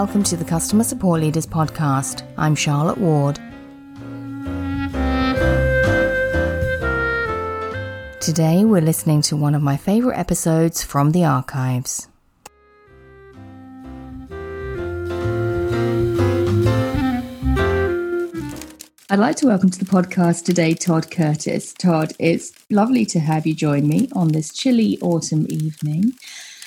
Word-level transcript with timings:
welcome 0.00 0.22
to 0.22 0.34
the 0.34 0.46
Customer 0.46 0.82
Support 0.82 1.20
Leaders 1.20 1.46
Podcast. 1.46 2.26
I'm 2.38 2.54
Charlotte 2.54 2.96
Ward. 2.96 3.36
Today, 8.18 8.64
we're 8.64 8.80
listening 8.80 9.20
to 9.20 9.36
one 9.36 9.54
of 9.54 9.60
my 9.60 9.76
favourite 9.76 10.18
episodes 10.18 10.82
from 10.82 11.10
the 11.10 11.26
archives. 11.26 12.08
I'd 19.10 19.18
like 19.18 19.36
to 19.36 19.48
welcome 19.48 19.68
to 19.68 19.78
the 19.78 19.84
podcast 19.84 20.46
today 20.46 20.72
Todd 20.72 21.10
Curtis. 21.10 21.74
Todd, 21.74 22.14
it's 22.18 22.54
lovely 22.70 23.04
to 23.04 23.20
have 23.20 23.46
you 23.46 23.54
join 23.54 23.86
me 23.86 24.08
on 24.14 24.28
this 24.28 24.50
chilly 24.50 24.98
autumn 25.02 25.44
evening 25.50 26.14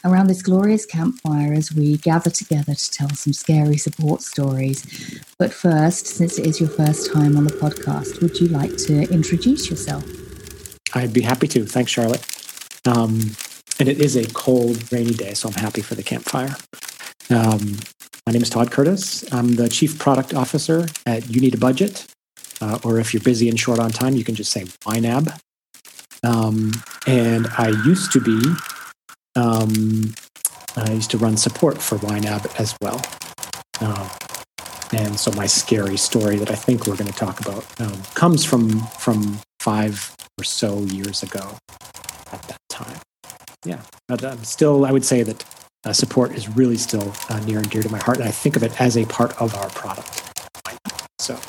around 0.05 0.27
this 0.27 0.41
glorious 0.41 0.85
campfire 0.85 1.53
as 1.53 1.73
we 1.73 1.97
gather 1.97 2.29
together 2.29 2.75
to 2.75 2.91
tell 2.91 3.09
some 3.09 3.33
scary 3.33 3.77
support 3.77 4.21
stories. 4.21 5.21
But 5.37 5.53
first, 5.53 6.07
since 6.07 6.37
it 6.37 6.45
is 6.45 6.59
your 6.59 6.69
first 6.69 7.13
time 7.13 7.37
on 7.37 7.45
the 7.45 7.53
podcast, 7.53 8.21
would 8.21 8.39
you 8.39 8.47
like 8.47 8.75
to 8.77 9.03
introduce 9.11 9.69
yourself? 9.69 10.03
I'd 10.93 11.13
be 11.13 11.21
happy 11.21 11.47
to. 11.49 11.65
Thanks, 11.65 11.91
Charlotte. 11.91 12.25
Um, 12.85 13.35
and 13.79 13.89
it 13.89 13.99
is 13.99 14.15
a 14.15 14.25
cold, 14.33 14.91
rainy 14.91 15.13
day, 15.13 15.33
so 15.33 15.49
I'm 15.49 15.55
happy 15.55 15.81
for 15.81 15.95
the 15.95 16.03
campfire. 16.03 16.55
Um, 17.29 17.77
my 18.25 18.33
name 18.33 18.41
is 18.41 18.49
Todd 18.49 18.71
Curtis. 18.71 19.25
I'm 19.33 19.55
the 19.55 19.69
Chief 19.69 19.97
Product 19.97 20.33
Officer 20.33 20.85
at 21.05 21.29
You 21.29 21.41
Need 21.41 21.55
a 21.55 21.57
Budget, 21.57 22.05
uh, 22.61 22.79
or 22.83 22.99
if 22.99 23.13
you're 23.13 23.23
busy 23.23 23.49
and 23.49 23.59
short 23.59 23.79
on 23.79 23.89
time, 23.89 24.15
you 24.15 24.23
can 24.23 24.35
just 24.35 24.51
say 24.51 24.65
YNAB. 24.85 25.37
Um, 26.23 26.71
and 27.05 27.47
I 27.57 27.69
used 27.85 28.11
to 28.13 28.21
be 28.21 28.39
um, 29.35 30.13
I 30.75 30.91
used 30.91 31.11
to 31.11 31.17
run 31.17 31.37
support 31.37 31.81
for 31.81 31.97
YNAB 31.97 32.59
as 32.59 32.75
well. 32.81 33.01
Uh, 33.81 34.09
and 34.93 35.19
so 35.19 35.31
my 35.31 35.47
scary 35.47 35.97
story 35.97 36.37
that 36.37 36.51
I 36.51 36.55
think 36.55 36.85
we're 36.85 36.95
going 36.95 37.11
to 37.11 37.17
talk 37.17 37.39
about 37.39 37.65
um, 37.81 38.01
comes 38.13 38.45
from 38.45 38.81
from 38.99 39.39
five 39.59 40.15
or 40.39 40.43
so 40.43 40.79
years 40.81 41.23
ago 41.23 41.57
at 42.31 42.41
that 42.43 42.59
time. 42.69 42.99
Yeah, 43.65 43.81
but 44.07 44.23
um, 44.23 44.43
still, 44.43 44.85
I 44.85 44.91
would 44.91 45.05
say 45.05 45.23
that 45.23 45.45
uh, 45.85 45.93
support 45.93 46.33
is 46.33 46.49
really 46.49 46.77
still 46.77 47.13
uh, 47.29 47.39
near 47.41 47.57
and 47.57 47.69
dear 47.69 47.81
to 47.81 47.89
my 47.89 47.97
heart, 47.97 48.17
and 48.17 48.27
I 48.27 48.31
think 48.31 48.55
of 48.55 48.63
it 48.63 48.79
as 48.79 48.97
a 48.97 49.05
part 49.05 49.39
of 49.41 49.55
our 49.55 49.69
product. 49.69 50.21
So 51.19 51.39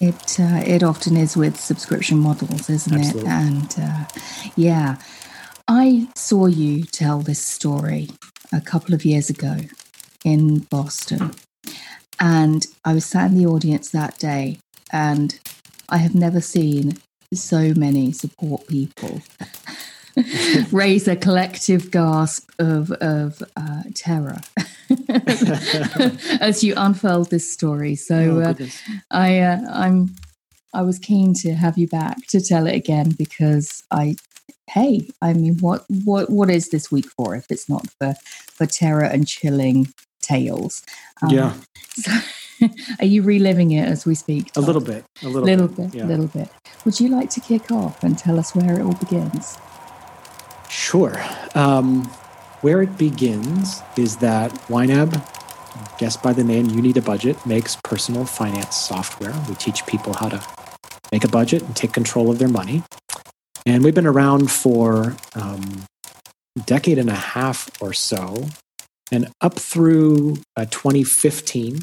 it 0.00 0.40
uh, 0.40 0.62
it 0.66 0.82
often 0.82 1.16
is 1.16 1.36
with 1.36 1.58
subscription 1.58 2.18
models, 2.18 2.68
isn't 2.68 2.92
Absolutely. 2.92 3.30
it? 3.30 3.34
And 3.34 3.74
uh, 3.78 4.04
yeah, 4.56 4.96
I 5.68 6.08
saw 6.14 6.46
you 6.46 6.84
tell 6.84 7.20
this 7.20 7.40
story 7.40 8.08
a 8.52 8.60
couple 8.60 8.94
of 8.94 9.04
years 9.04 9.30
ago 9.30 9.56
in 10.24 10.60
Boston. 10.60 11.32
And 12.20 12.66
I 12.84 12.94
was 12.94 13.04
sat 13.04 13.30
in 13.30 13.38
the 13.38 13.46
audience 13.46 13.90
that 13.90 14.18
day, 14.18 14.58
and 14.92 15.38
I 15.88 15.98
have 15.98 16.14
never 16.14 16.40
seen 16.40 16.98
so 17.34 17.74
many 17.74 18.12
support 18.12 18.66
people 18.68 19.20
raise 20.70 21.08
a 21.08 21.16
collective 21.16 21.90
gasp 21.90 22.48
of, 22.58 22.92
of 22.92 23.42
uh, 23.56 23.82
terror 23.94 24.38
as 26.40 26.62
you 26.62 26.74
unfurled 26.76 27.30
this 27.30 27.52
story. 27.52 27.96
So 27.96 28.40
oh, 28.40 28.50
uh, 28.50 28.54
I, 29.10 29.40
uh, 29.40 29.60
I'm 29.70 30.14
I 30.72 30.82
was 30.82 30.98
keen 30.98 31.32
to 31.34 31.54
have 31.54 31.78
you 31.78 31.88
back 31.88 32.18
to 32.28 32.40
tell 32.40 32.66
it 32.66 32.74
again 32.74 33.10
because 33.10 33.82
I 33.90 34.16
hey, 34.70 35.08
I 35.22 35.32
mean, 35.32 35.58
what 35.58 35.84
what 36.04 36.30
what 36.30 36.50
is 36.50 36.70
this 36.70 36.90
week 36.90 37.06
for 37.06 37.34
if 37.36 37.46
it's 37.50 37.68
not 37.68 37.88
for 37.98 38.14
for 38.50 38.66
terror 38.66 39.04
and 39.04 39.26
chilling 39.26 39.92
tales? 40.22 40.82
Um, 41.22 41.30
yeah. 41.30 41.54
So 41.94 42.12
are 43.00 43.06
you 43.06 43.22
reliving 43.22 43.70
it 43.72 43.86
as 43.86 44.06
we 44.06 44.14
speak? 44.14 44.52
Todd? 44.52 44.64
A 44.64 44.66
little 44.66 44.82
bit. 44.82 45.04
A 45.22 45.28
little, 45.28 45.42
little 45.42 45.68
bit. 45.68 45.94
A 45.94 45.98
yeah. 45.98 46.04
little 46.04 46.26
bit. 46.26 46.48
Would 46.84 47.00
you 47.00 47.08
like 47.08 47.30
to 47.30 47.40
kick 47.40 47.70
off 47.70 48.02
and 48.02 48.18
tell 48.18 48.38
us 48.38 48.54
where 48.54 48.78
it 48.78 48.82
all 48.82 48.94
begins? 48.94 49.58
Sure. 50.68 51.22
Um, 51.54 52.04
where 52.60 52.82
it 52.82 52.96
begins 52.98 53.82
is 53.96 54.16
that 54.18 54.50
YNAB, 54.68 55.12
guessed 55.98 56.22
by 56.22 56.32
the 56.32 56.44
name 56.44 56.66
You 56.66 56.82
Need 56.82 56.96
a 56.96 57.02
Budget, 57.02 57.44
makes 57.46 57.76
personal 57.84 58.24
finance 58.24 58.76
software. 58.76 59.34
We 59.48 59.54
teach 59.54 59.86
people 59.86 60.14
how 60.14 60.28
to 60.28 60.42
make 61.12 61.24
a 61.24 61.28
budget 61.28 61.62
and 61.62 61.76
take 61.76 61.92
control 61.92 62.30
of 62.30 62.38
their 62.38 62.48
money. 62.48 62.82
And 63.66 63.82
we've 63.82 63.94
been 63.94 64.06
around 64.06 64.48
for 64.48 65.16
um, 65.34 65.84
a 66.56 66.60
decade 66.60 66.98
and 66.98 67.10
a 67.10 67.14
half 67.14 67.68
or 67.82 67.92
so. 67.92 68.46
And 69.10 69.28
up 69.40 69.54
through 69.58 70.38
uh, 70.56 70.66
2015, 70.66 71.80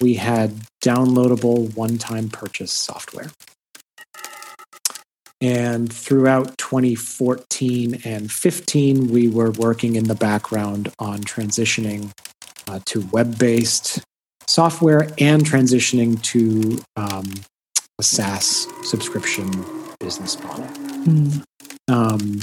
we 0.00 0.14
had 0.14 0.60
downloadable 0.82 1.74
one 1.74 1.98
time 1.98 2.28
purchase 2.28 2.72
software. 2.72 3.32
And 5.40 5.92
throughout 5.92 6.56
2014 6.58 8.02
and 8.04 8.30
15, 8.30 9.08
we 9.08 9.26
were 9.26 9.50
working 9.50 9.96
in 9.96 10.04
the 10.04 10.14
background 10.14 10.92
on 11.00 11.18
transitioning 11.18 12.12
uh, 12.68 12.78
to 12.86 13.00
web 13.10 13.38
based 13.38 14.00
software 14.46 15.08
and 15.18 15.44
transitioning 15.44 16.22
to 16.22 16.80
um, 16.96 17.24
a 17.98 18.04
SaaS 18.04 18.68
subscription 18.84 19.50
business 20.02 20.42
model. 20.42 20.64
Mm. 21.04 21.42
Um, 21.88 22.40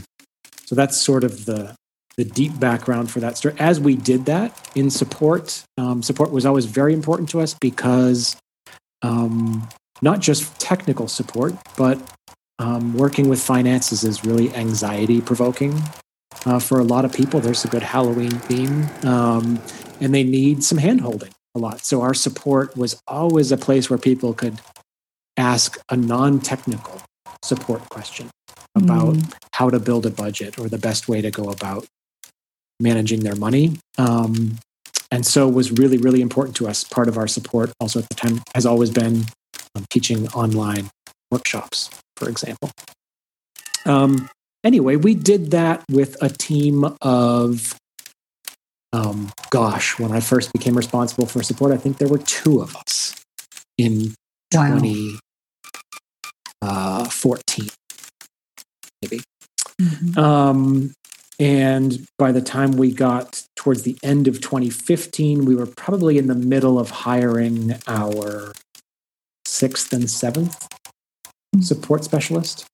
so 0.65 0.75
that's 0.75 0.97
sort 0.97 1.23
of 1.23 1.45
the 1.45 1.75
the 2.17 2.25
deep 2.25 2.59
background 2.59 3.09
for 3.09 3.21
that 3.21 3.37
story. 3.37 3.55
As 3.59 3.79
we 3.79 3.95
did 3.95 4.25
that 4.25 4.51
in 4.75 4.89
support, 4.89 5.63
um, 5.77 6.03
support 6.03 6.31
was 6.31 6.45
always 6.45 6.65
very 6.65 6.93
important 6.93 7.29
to 7.29 7.39
us 7.39 7.55
because 7.61 8.35
um, 9.01 9.69
not 10.01 10.19
just 10.19 10.59
technical 10.59 11.07
support, 11.07 11.55
but 11.77 11.97
um, 12.59 12.93
working 12.93 13.29
with 13.29 13.41
finances 13.41 14.03
is 14.03 14.25
really 14.25 14.53
anxiety 14.53 15.21
provoking 15.21 15.81
uh, 16.45 16.59
for 16.59 16.79
a 16.79 16.83
lot 16.83 17.05
of 17.05 17.13
people. 17.13 17.39
There's 17.39 17.63
a 17.63 17.69
good 17.69 17.83
Halloween 17.83 18.31
theme, 18.31 18.89
um, 19.03 19.61
and 20.01 20.13
they 20.13 20.23
need 20.23 20.61
some 20.61 20.77
hand 20.77 20.99
holding 20.99 21.31
a 21.55 21.59
lot. 21.59 21.85
So 21.85 22.01
our 22.01 22.13
support 22.13 22.75
was 22.75 23.01
always 23.07 23.51
a 23.53 23.57
place 23.57 23.89
where 23.89 23.99
people 23.99 24.33
could 24.33 24.59
ask 25.37 25.79
a 25.89 25.95
non 25.95 26.41
technical 26.41 27.01
support 27.43 27.87
question 27.89 28.29
about 28.75 29.15
mm. 29.15 29.33
how 29.53 29.69
to 29.69 29.79
build 29.79 30.05
a 30.05 30.09
budget 30.09 30.59
or 30.59 30.69
the 30.69 30.77
best 30.77 31.07
way 31.07 31.21
to 31.21 31.31
go 31.31 31.49
about 31.49 31.85
managing 32.79 33.21
their 33.21 33.35
money. 33.35 33.77
Um, 33.97 34.57
and 35.11 35.25
so 35.25 35.47
was 35.47 35.71
really, 35.71 35.97
really 35.97 36.21
important 36.21 36.55
to 36.57 36.67
us. 36.67 36.83
Part 36.83 37.07
of 37.07 37.17
our 37.17 37.27
support 37.27 37.71
also 37.79 37.99
at 37.99 38.09
the 38.09 38.15
time 38.15 38.41
has 38.53 38.65
always 38.65 38.91
been 38.91 39.25
um, 39.75 39.85
teaching 39.89 40.27
online 40.29 40.89
workshops, 41.31 41.89
for 42.15 42.29
example. 42.29 42.69
Um, 43.85 44.29
anyway, 44.63 44.95
we 44.95 45.15
did 45.15 45.51
that 45.51 45.83
with 45.89 46.15
a 46.21 46.29
team 46.29 46.95
of, 47.01 47.75
um, 48.93 49.31
gosh, 49.49 49.97
when 49.97 50.11
I 50.11 50.19
first 50.19 50.53
became 50.53 50.77
responsible 50.77 51.25
for 51.25 51.41
support, 51.41 51.71
I 51.71 51.77
think 51.77 51.97
there 51.97 52.07
were 52.07 52.19
two 52.19 52.61
of 52.61 52.75
us 52.75 53.15
in 53.77 54.13
wow. 54.53 54.71
20, 54.71 55.17
uh, 56.61 57.05
14, 57.05 57.67
maybe. 59.01 59.21
Mm-hmm. 59.81 60.19
Um, 60.19 60.93
and 61.39 62.05
by 62.17 62.33
the 62.33 62.41
time 62.41 62.73
we 62.73 62.91
got 62.91 63.43
towards 63.55 63.83
the 63.83 63.97
end 64.03 64.27
of 64.27 64.41
2015, 64.41 65.45
we 65.45 65.55
were 65.55 65.65
probably 65.65 66.17
in 66.17 66.27
the 66.27 66.35
middle 66.35 66.77
of 66.77 66.89
hiring 66.89 67.75
our 67.87 68.51
sixth 69.45 69.93
and 69.93 70.03
7th 70.03 70.55
mm-hmm. 70.57 71.61
support 71.61 72.03
specialist. 72.03 72.65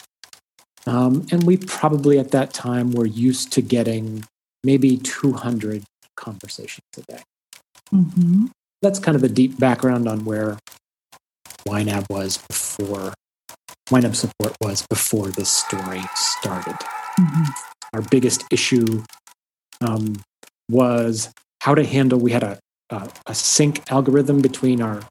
Um, 0.88 1.26
and 1.31 1.44
we 1.44 1.58
probably 1.58 2.20
at 2.20 2.31
that 2.31 2.54
time 2.54 2.92
were 2.92 3.06
used 3.06 3.52
to 3.54 3.62
getting 3.62 4.26
maybe 4.64 4.98
200 4.98 5.84
conversations 6.16 6.86
a 6.98 7.02
day. 7.12 7.22
Mm-hmm. 7.94 8.46
That's 8.81 9.00
kind 9.00 9.16
of 9.16 9.22
the 9.22 9.30
deep 9.30 9.60
background 9.60 10.08
on 10.08 10.26
where 10.26 10.58
YNAB 11.68 12.10
was 12.10 12.38
before 12.50 13.14
YNAB 13.90 14.16
support 14.16 14.56
was 14.62 14.86
before 14.88 15.28
this 15.28 15.50
story 15.50 16.02
started. 16.16 16.76
Mm-hmm. 17.20 17.44
Our 17.94 18.02
biggest 18.02 18.44
issue 18.52 19.04
um, 19.82 20.16
was 20.70 21.32
how 21.62 21.76
to 21.76 21.84
handle. 21.86 22.20
We 22.20 22.32
had 22.32 22.44
a, 22.44 22.60
a, 22.90 23.10
a 23.28 23.36
sync 23.36 23.92
algorithm 23.92 24.42
between 24.42 24.82
our 24.82 25.04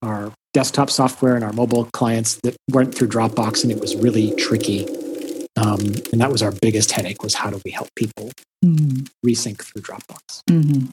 our 0.00 0.32
desktop 0.52 0.90
software 0.90 1.36
and 1.36 1.44
our 1.44 1.52
mobile 1.52 1.88
clients 1.92 2.40
that 2.42 2.56
went 2.70 2.94
through 2.94 3.08
Dropbox, 3.08 3.62
and 3.62 3.70
it 3.70 3.80
was 3.80 3.94
really 3.96 4.34
tricky. 4.34 4.86
Um, 5.56 5.80
and 6.10 6.20
that 6.20 6.32
was 6.32 6.42
our 6.42 6.52
biggest 6.52 6.90
headache: 6.90 7.22
was 7.22 7.34
how 7.34 7.50
do 7.50 7.60
we 7.64 7.70
help 7.70 7.88
people 7.96 8.32
mm. 8.64 9.08
resync 9.24 9.62
through 9.62 9.82
Dropbox? 9.82 10.40
Mm-hmm. 10.48 10.86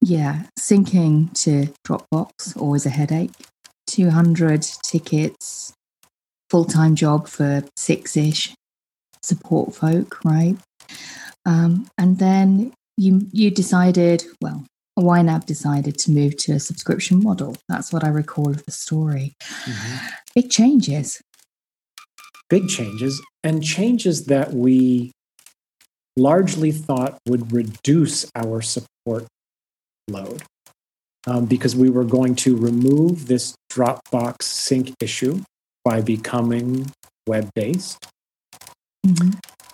Yeah, 0.00 0.44
syncing 0.58 1.32
to 1.44 1.72
Dropbox 1.86 2.56
always 2.56 2.86
a 2.86 2.90
headache. 2.90 3.32
Two 3.86 4.10
hundred 4.10 4.62
tickets 4.82 5.72
full 6.50 6.64
time 6.64 6.94
job 6.94 7.28
for 7.28 7.64
six 7.76 8.16
ish 8.16 8.54
support 9.22 9.74
folk, 9.74 10.24
right? 10.24 10.56
Um, 11.44 11.88
and 11.98 12.18
then 12.18 12.72
you 12.96 13.26
you 13.32 13.50
decided, 13.50 14.24
well, 14.40 14.64
YNAB 14.98 15.46
decided 15.46 15.98
to 15.98 16.10
move 16.10 16.36
to 16.38 16.52
a 16.52 16.60
subscription 16.60 17.22
model. 17.22 17.56
That's 17.68 17.92
what 17.92 18.04
I 18.04 18.08
recall 18.08 18.50
of 18.50 18.64
the 18.64 18.72
story. 18.72 19.34
Mm-hmm. 19.40 20.06
Big 20.34 20.50
changes. 20.50 21.20
Big 22.50 22.68
changes, 22.68 23.20
and 23.44 23.62
changes 23.62 24.24
that 24.26 24.54
we 24.54 25.12
largely 26.16 26.72
thought 26.72 27.18
would 27.26 27.52
reduce 27.52 28.26
our 28.34 28.60
support 28.62 29.26
load 30.08 30.42
um, 31.26 31.44
because 31.44 31.76
we 31.76 31.90
were 31.90 32.04
going 32.04 32.34
to 32.34 32.56
remove 32.56 33.26
this 33.26 33.54
Dropbox 33.70 34.42
sync 34.42 34.94
issue 35.00 35.42
by 35.88 36.02
becoming 36.02 36.84
web 37.26 37.48
based. 37.54 38.06
Mm-hmm. 39.06 39.30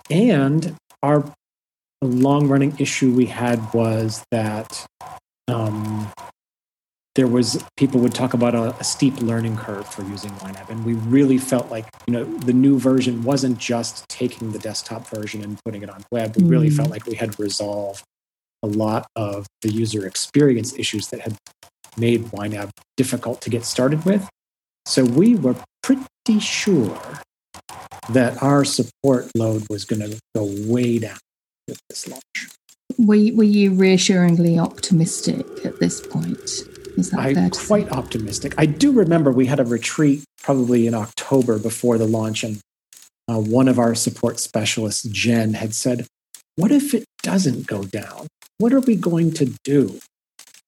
And 0.09 0.75
our 1.03 1.29
long 2.01 2.47
running 2.47 2.73
issue 2.79 3.11
we 3.11 3.25
had 3.25 3.73
was 3.73 4.23
that 4.31 4.85
um, 5.49 6.09
there 7.15 7.27
was 7.27 7.61
people 7.75 7.99
would 7.99 8.13
talk 8.13 8.33
about 8.33 8.55
a, 8.55 8.73
a, 8.79 8.83
steep 8.85 9.21
learning 9.21 9.57
curve 9.57 9.85
for 9.85 10.03
using 10.03 10.31
YNAB, 10.31 10.69
and 10.69 10.85
we 10.85 10.93
really 10.93 11.37
felt 11.37 11.69
like 11.69 11.85
you 12.07 12.13
know 12.13 12.23
the 12.23 12.53
new 12.53 12.79
version 12.79 13.23
wasn't 13.23 13.57
just 13.57 14.07
taking 14.07 14.53
the 14.53 14.59
desktop 14.59 15.05
version 15.07 15.43
and 15.43 15.59
putting 15.65 15.81
it 15.81 15.89
on 15.89 16.01
web. 16.13 16.33
We 16.37 16.43
mm. 16.43 16.49
really 16.49 16.69
felt 16.69 16.89
like 16.89 17.05
we 17.05 17.15
had 17.15 17.37
resolved 17.37 18.03
a 18.63 18.67
lot 18.67 19.05
of 19.17 19.47
the 19.63 19.69
user 19.69 20.07
experience 20.07 20.73
issues 20.79 21.09
that 21.09 21.19
had 21.19 21.35
made 21.97 22.23
YNAB 22.27 22.69
difficult 22.95 23.41
to 23.41 23.49
get 23.49 23.65
started 23.65 24.05
with. 24.05 24.29
So 24.85 25.03
we 25.03 25.35
were 25.35 25.55
pretty 25.81 26.39
sure 26.39 26.99
that 28.09 28.41
our 28.41 28.63
support 28.63 29.31
load 29.35 29.65
was 29.69 29.83
going 29.85 30.01
to 30.01 30.19
go 30.35 30.47
way 30.67 30.99
down 30.99 31.17
with 31.67 31.79
this 31.89 32.07
launch. 32.07 32.21
Were, 32.97 33.35
were 33.35 33.43
you 33.43 33.73
reassuringly 33.73 34.59
optimistic 34.59 35.45
at 35.65 35.79
this 35.79 36.05
point? 36.05 36.39
Is 36.97 37.09
that 37.09 37.19
I'm 37.19 37.49
quite 37.49 37.87
say? 37.87 37.89
optimistic. 37.89 38.53
I 38.57 38.67
do 38.67 38.91
remember 38.91 39.31
we 39.31 39.47
had 39.47 39.59
a 39.59 39.65
retreat 39.65 40.23
probably 40.43 40.87
in 40.87 40.93
October 40.93 41.59
before 41.59 41.97
the 41.97 42.07
launch, 42.07 42.43
and 42.43 42.59
uh, 43.27 43.39
one 43.39 43.67
of 43.67 43.79
our 43.79 43.95
support 43.95 44.39
specialists, 44.39 45.03
Jen, 45.03 45.55
had 45.55 45.73
said, 45.73 46.05
What 46.55 46.71
if 46.71 46.93
it 46.93 47.05
doesn't 47.23 47.67
go 47.67 47.83
down? 47.83 48.27
What 48.59 48.71
are 48.71 48.79
we 48.79 48.95
going 48.95 49.33
to 49.33 49.53
do? 49.63 49.99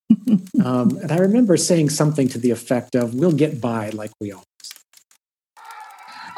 um, 0.64 0.98
and 0.98 1.12
I 1.12 1.18
remember 1.18 1.58
saying 1.58 1.90
something 1.90 2.28
to 2.30 2.38
the 2.38 2.52
effect 2.52 2.96
of, 2.96 3.14
We'll 3.14 3.32
get 3.32 3.60
by 3.60 3.90
like 3.90 4.12
we 4.20 4.32
always. 4.32 4.46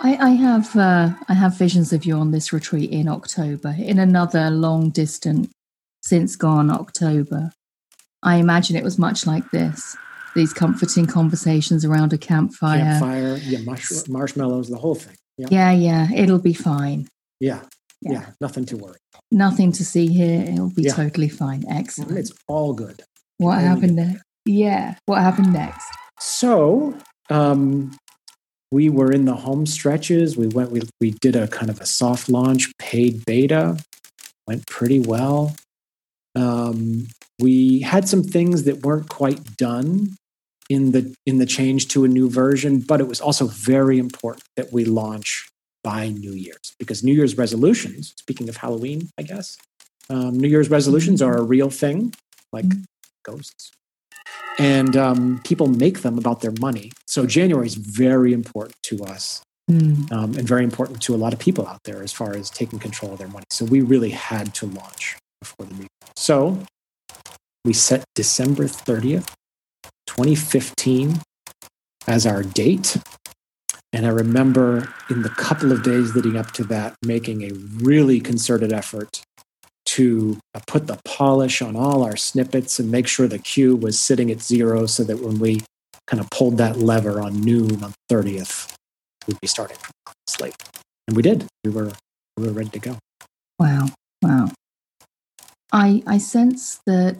I, 0.02 0.16
I 0.16 0.30
have 0.30 0.76
uh, 0.76 1.10
I 1.28 1.34
have 1.34 1.58
visions 1.58 1.92
of 1.92 2.06
you 2.06 2.16
on 2.16 2.32
this 2.32 2.54
retreat 2.54 2.90
in 2.90 3.10
October 3.10 3.76
in 3.78 4.00
another 4.00 4.50
long 4.50 4.90
distant 4.92 5.52
since 6.02 6.36
gone 6.36 6.72
October. 6.72 7.52
I 8.24 8.36
imagine 8.36 8.76
it 8.76 8.84
was 8.84 8.98
much 8.98 9.26
like 9.26 9.50
this. 9.52 9.98
These 10.36 10.54
comforting 10.54 11.06
conversations 11.06 11.84
around 11.84 12.14
a 12.14 12.18
campfire. 12.18 12.80
Campfire, 12.80 13.38
yeah, 13.44 13.60
mush- 13.60 14.08
marshmallows, 14.08 14.70
the 14.70 14.78
whole 14.78 14.96
thing. 14.96 15.16
Yeah. 15.38 15.48
yeah, 15.52 15.72
yeah, 15.72 16.08
it'll 16.14 16.40
be 16.40 16.54
fine. 16.54 17.08
Yeah, 17.40 17.62
yeah, 18.02 18.12
yeah, 18.12 18.26
nothing 18.40 18.66
to 18.68 18.78
worry. 18.78 19.00
Nothing 19.32 19.72
to 19.74 19.86
see 19.86 20.08
here. 20.08 20.42
It'll 20.42 20.74
be 20.74 20.84
yeah. 20.84 20.94
totally 20.94 21.30
fine. 21.30 21.64
Excellent. 21.70 22.18
It's 22.18 22.32
all 22.48 22.74
good. 22.74 23.04
What 23.40 23.62
happened 23.62 23.96
next? 23.96 24.22
Yeah, 24.46 24.96
what 25.06 25.22
happened 25.22 25.54
next? 25.54 25.90
So, 26.20 26.94
um, 27.30 27.98
we 28.72 28.90
were 28.90 29.12
in 29.12 29.26
the 29.26 29.34
home 29.34 29.66
stretches. 29.66 30.38
We 30.38 30.48
went. 30.48 30.72
We 30.72 30.82
we 31.00 31.12
did 31.12 31.36
a 31.36 31.48
kind 31.48 31.70
of 31.72 31.80
a 31.80 31.86
soft 31.86 32.30
launch, 32.30 32.72
paid 32.78 33.26
beta. 33.26 33.78
Went 34.46 34.68
pretty 34.68 35.00
well. 35.00 35.56
Um, 36.36 37.08
we 37.40 37.80
had 37.80 38.10
some 38.10 38.24
things 38.24 38.64
that 38.64 38.86
weren't 38.86 39.08
quite 39.08 39.56
done 39.58 40.16
in 40.70 40.92
the 40.92 41.16
in 41.26 41.38
the 41.38 41.46
change 41.46 41.88
to 41.90 42.04
a 42.04 42.10
new 42.10 42.30
version, 42.30 42.82
but 42.82 43.00
it 43.00 43.08
was 43.08 43.22
also 43.22 43.48
very 43.48 43.98
important 43.98 44.44
that 44.58 44.74
we 44.74 44.84
launch 44.84 45.50
by 45.82 46.10
New 46.10 46.34
Year's 46.34 46.76
because 46.78 47.04
New 47.06 47.14
Year's 47.14 47.38
resolutions. 47.38 48.14
Speaking 48.20 48.50
of 48.50 48.58
Halloween, 48.58 49.10
I 49.18 49.24
guess 49.24 49.58
um, 50.10 50.38
New 50.38 50.50
Year's 50.50 50.70
resolutions 50.70 51.22
are 51.22 51.38
a 51.38 51.42
real 51.42 51.70
thing, 51.70 52.14
like 52.52 52.66
mm-hmm. 52.66 52.84
Ghosts, 53.24 53.72
and 54.58 54.96
um, 54.98 55.42
people 55.44 55.68
make 55.68 56.02
them 56.02 56.18
about 56.18 56.42
their 56.42 56.54
money. 56.60 56.92
So 57.08 57.26
January 57.26 57.68
is 57.68 57.76
very 57.76 58.34
important 58.34 58.76
to 58.84 59.04
us. 59.04 59.42
Mm. 59.70 60.12
Um, 60.12 60.36
and 60.36 60.48
very 60.48 60.64
important 60.64 61.00
to 61.04 61.14
a 61.14 61.18
lot 61.18 61.32
of 61.32 61.38
people 61.38 61.68
out 61.68 61.84
there 61.84 62.02
as 62.02 62.12
far 62.12 62.36
as 62.36 62.50
taking 62.50 62.80
control 62.80 63.14
of 63.14 63.20
their 63.20 63.28
money. 63.28 63.46
So 63.52 63.66
we 63.66 63.82
really 63.82 64.10
had 64.10 64.56
to 64.56 64.66
launch 64.66 65.16
before 65.40 65.68
the 65.68 65.74
meeting. 65.76 65.88
So 66.16 66.64
we 67.64 67.74
set 67.74 68.04
December 68.16 68.64
30th, 68.64 69.32
2015 70.08 71.20
as 72.08 72.26
our 72.26 72.42
date. 72.42 72.98
And 73.94 74.08
I 74.08 74.10
remember 74.10 74.92
in 75.10 75.22
the 75.22 75.30
couple 75.30 75.72
of 75.72 75.84
days 75.84 76.16
leading 76.16 76.36
up 76.36 76.52
to 76.54 76.64
that, 76.66 76.96
making 77.06 77.44
a 77.44 77.52
really 77.54 78.20
concerted 78.20 78.74
effort 78.74 79.22
to 79.96 80.38
uh, 80.54 80.60
put 80.68 80.88
the 80.88 81.00
polish 81.06 81.62
on 81.62 81.76
all 81.76 82.04
our 82.04 82.16
snippets 82.16 82.80
and 82.80 82.92
make 82.92 83.08
sure 83.08 83.28
the 83.28 83.40
queue 83.40 83.76
was 83.76 83.98
sitting 83.98 84.30
at 84.30 84.42
zero 84.42 84.86
so 84.86 85.04
that 85.04 85.20
when 85.20 85.40
we 85.40 85.62
kind 86.06 86.22
of 86.22 86.30
pulled 86.30 86.58
that 86.58 86.78
lever 86.78 87.22
on 87.22 87.42
noon 87.42 87.84
on 87.84 87.94
30th, 88.12 88.74
we'd 89.28 89.40
be 89.42 89.48
starting 89.48 89.78
from 89.78 89.92
slate. 90.28 90.56
And 91.08 91.16
we 91.16 91.24
did. 91.24 91.46
We 91.64 91.72
were, 91.72 91.92
we 92.38 92.48
were 92.48 92.54
ready 92.54 92.70
to 92.70 92.80
go. 92.80 92.98
Wow. 93.58 93.88
Wow. 94.22 94.50
I 95.72 96.04
I 96.08 96.18
sense 96.18 96.80
that 96.86 97.18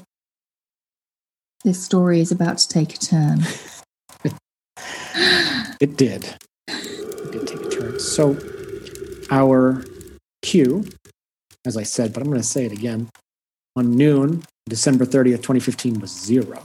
this 1.64 1.84
story 1.84 2.20
is 2.20 2.32
about 2.32 2.58
to 2.60 2.68
take 2.68 2.96
a 2.96 2.98
turn. 2.98 3.42
it 5.80 5.98
did. 5.98 6.36
It 6.68 7.32
did 7.32 7.48
take 7.48 7.62
a 7.62 7.70
turn. 7.70 8.00
So 8.00 8.38
our 9.30 9.84
queue, 10.42 10.86
as 11.66 11.78
I 11.78 11.84
said, 11.84 12.14
but 12.14 12.22
I'm 12.22 12.30
going 12.30 12.42
to 12.42 12.48
say 12.48 12.66
it 12.66 12.72
again, 12.72 13.10
on 13.76 13.96
noon, 13.96 14.44
December 14.68 15.06
30th, 15.06 15.38
2015 15.38 16.00
was 16.00 16.12
zero. 16.12 16.64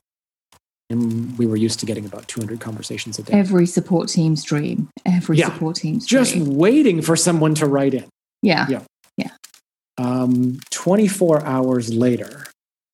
And 0.91 1.37
we 1.39 1.47
were 1.47 1.57
used 1.57 1.81
to 1.81 1.87
getting 1.87 2.05
about 2.05 2.29
200 2.29 2.61
conversations 2.61 3.19
a 3.19 3.23
day. 3.23 3.33
Every 3.33 3.67
support 3.67 4.09
team's 4.09 4.45
dream. 4.45 4.89
Every 5.07 5.39
yeah. 5.39 5.47
support 5.47 5.77
team's 5.77 6.07
dream. 6.07 6.25
Just 6.25 6.37
waiting 6.37 7.01
for 7.01 7.17
someone 7.17 7.55
to 7.57 7.67
write 7.67 7.95
in. 7.95 8.07
Yeah. 8.43 8.67
Yeah. 8.69 8.83
Yeah. 9.17 9.31
Um, 9.97 10.61
24 10.71 11.45
hours 11.45 11.93
later, 11.93 12.47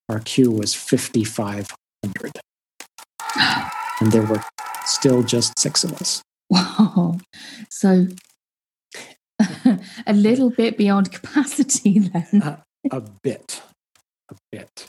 our 0.09 0.21
queue 0.21 0.51
was 0.51 0.75
5,500. 0.75 2.33
And 4.03 4.13
there 4.13 4.23
were 4.23 4.43
still 4.87 5.23
just 5.23 5.59
six 5.59 5.85
of 5.85 5.93
us. 6.01 6.23
Wow. 6.49 7.19
So 7.69 8.07
a 10.07 10.13
little 10.13 10.51
bit 10.51 10.77
beyond 10.77 11.13
capacity 11.13 11.99
then. 12.01 12.43
Uh, 12.43 12.57
a 12.91 13.03
bit. 13.23 13.63
A 14.31 14.35
bit. 14.53 14.87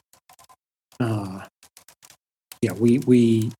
Uh, 0.99 1.45
yeah, 2.61 2.73
we, 2.73 2.99
we, 2.99 3.51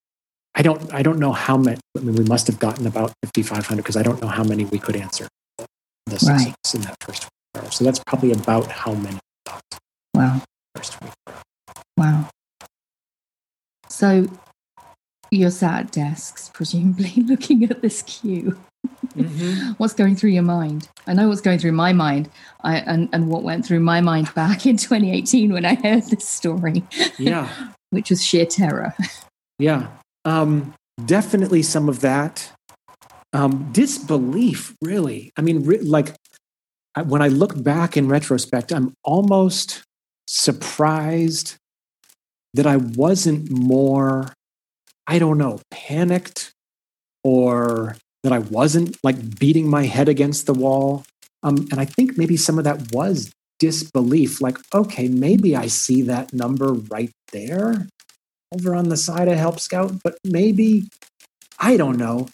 I 0.53 0.61
don't, 0.61 0.93
I 0.93 1.01
don't 1.01 1.19
know 1.19 1.31
how 1.31 1.57
many, 1.57 1.79
I 1.97 2.01
mean, 2.01 2.15
we 2.15 2.23
must 2.23 2.47
have 2.47 2.59
gotten 2.59 2.85
about 2.85 3.13
5,500 3.35 3.81
because 3.81 3.97
I 3.97 4.03
don't 4.03 4.21
know 4.21 4.27
how 4.27 4.43
many 4.43 4.65
we 4.65 4.77
could 4.77 4.95
answer 4.95 5.27
the 5.57 6.25
right. 6.27 6.53
in 6.73 6.81
that 6.81 6.95
first 7.01 7.27
so 7.69 7.83
that's 7.83 7.99
probably 7.99 8.31
about 8.31 8.67
how 8.67 8.93
many 8.93 9.17
Wow. 10.13 10.41
First 10.75 11.01
week. 11.01 11.13
Wow. 11.97 12.29
So 13.89 14.27
you're 15.29 15.51
sat 15.51 15.85
at 15.85 15.91
desks, 15.91 16.49
presumably 16.53 17.09
looking 17.27 17.63
at 17.63 17.81
this 17.81 18.01
queue. 18.01 18.57
Mm-hmm. 19.13 19.71
what's 19.77 19.93
going 19.93 20.15
through 20.15 20.31
your 20.31 20.43
mind? 20.43 20.87
I 21.07 21.13
know 21.13 21.27
what's 21.27 21.41
going 21.41 21.59
through 21.59 21.73
my 21.73 21.93
mind, 21.93 22.29
I, 22.63 22.77
and, 22.77 23.09
and 23.11 23.29
what 23.29 23.43
went 23.43 23.65
through 23.65 23.81
my 23.81 24.01
mind 24.01 24.33
back 24.33 24.65
in 24.65 24.77
2018 24.77 25.53
when 25.53 25.65
I 25.65 25.75
heard 25.75 26.03
this 26.03 26.27
story. 26.27 26.83
Yeah. 27.17 27.49
which 27.91 28.09
was 28.09 28.25
sheer 28.25 28.45
terror. 28.45 28.95
Yeah. 29.59 29.87
Um, 30.25 30.73
definitely 31.05 31.61
some 31.61 31.87
of 31.87 32.01
that. 32.01 32.51
Um, 33.33 33.69
disbelief, 33.71 34.75
really. 34.81 35.31
I 35.37 35.41
mean, 35.41 35.63
re- 35.63 35.79
like 35.79 36.15
when 37.05 37.21
I 37.21 37.27
look 37.27 37.61
back 37.61 37.95
in 37.95 38.07
retrospect, 38.07 38.71
I'm 38.71 38.93
almost 39.03 39.83
surprised 40.27 41.55
that 42.53 42.65
I 42.65 42.77
wasn't 42.77 43.51
more, 43.51 44.33
I 45.07 45.19
don't 45.19 45.37
know, 45.37 45.59
panicked 45.69 46.51
or 47.23 47.95
that 48.23 48.33
I 48.33 48.39
wasn't 48.39 48.97
like 49.03 49.39
beating 49.39 49.67
my 49.67 49.85
head 49.85 50.09
against 50.09 50.45
the 50.45 50.53
wall. 50.53 51.03
Um, 51.43 51.67
and 51.71 51.79
I 51.79 51.85
think 51.85 52.17
maybe 52.17 52.37
some 52.37 52.57
of 52.57 52.63
that 52.65 52.93
was 52.93 53.31
disbelief 53.59 54.41
like, 54.41 54.57
okay, 54.73 55.07
maybe 55.07 55.55
I 55.55 55.67
see 55.67 56.01
that 56.03 56.33
number 56.33 56.73
right 56.73 57.11
there 57.31 57.87
over 58.53 58.75
on 58.75 58.89
the 58.89 58.97
side 58.97 59.27
of 59.27 59.37
Help 59.37 59.59
Scout, 59.59 59.93
but 60.03 60.17
maybe, 60.25 60.87
I 61.59 61.77
don't 61.77 61.97
know 61.97 62.27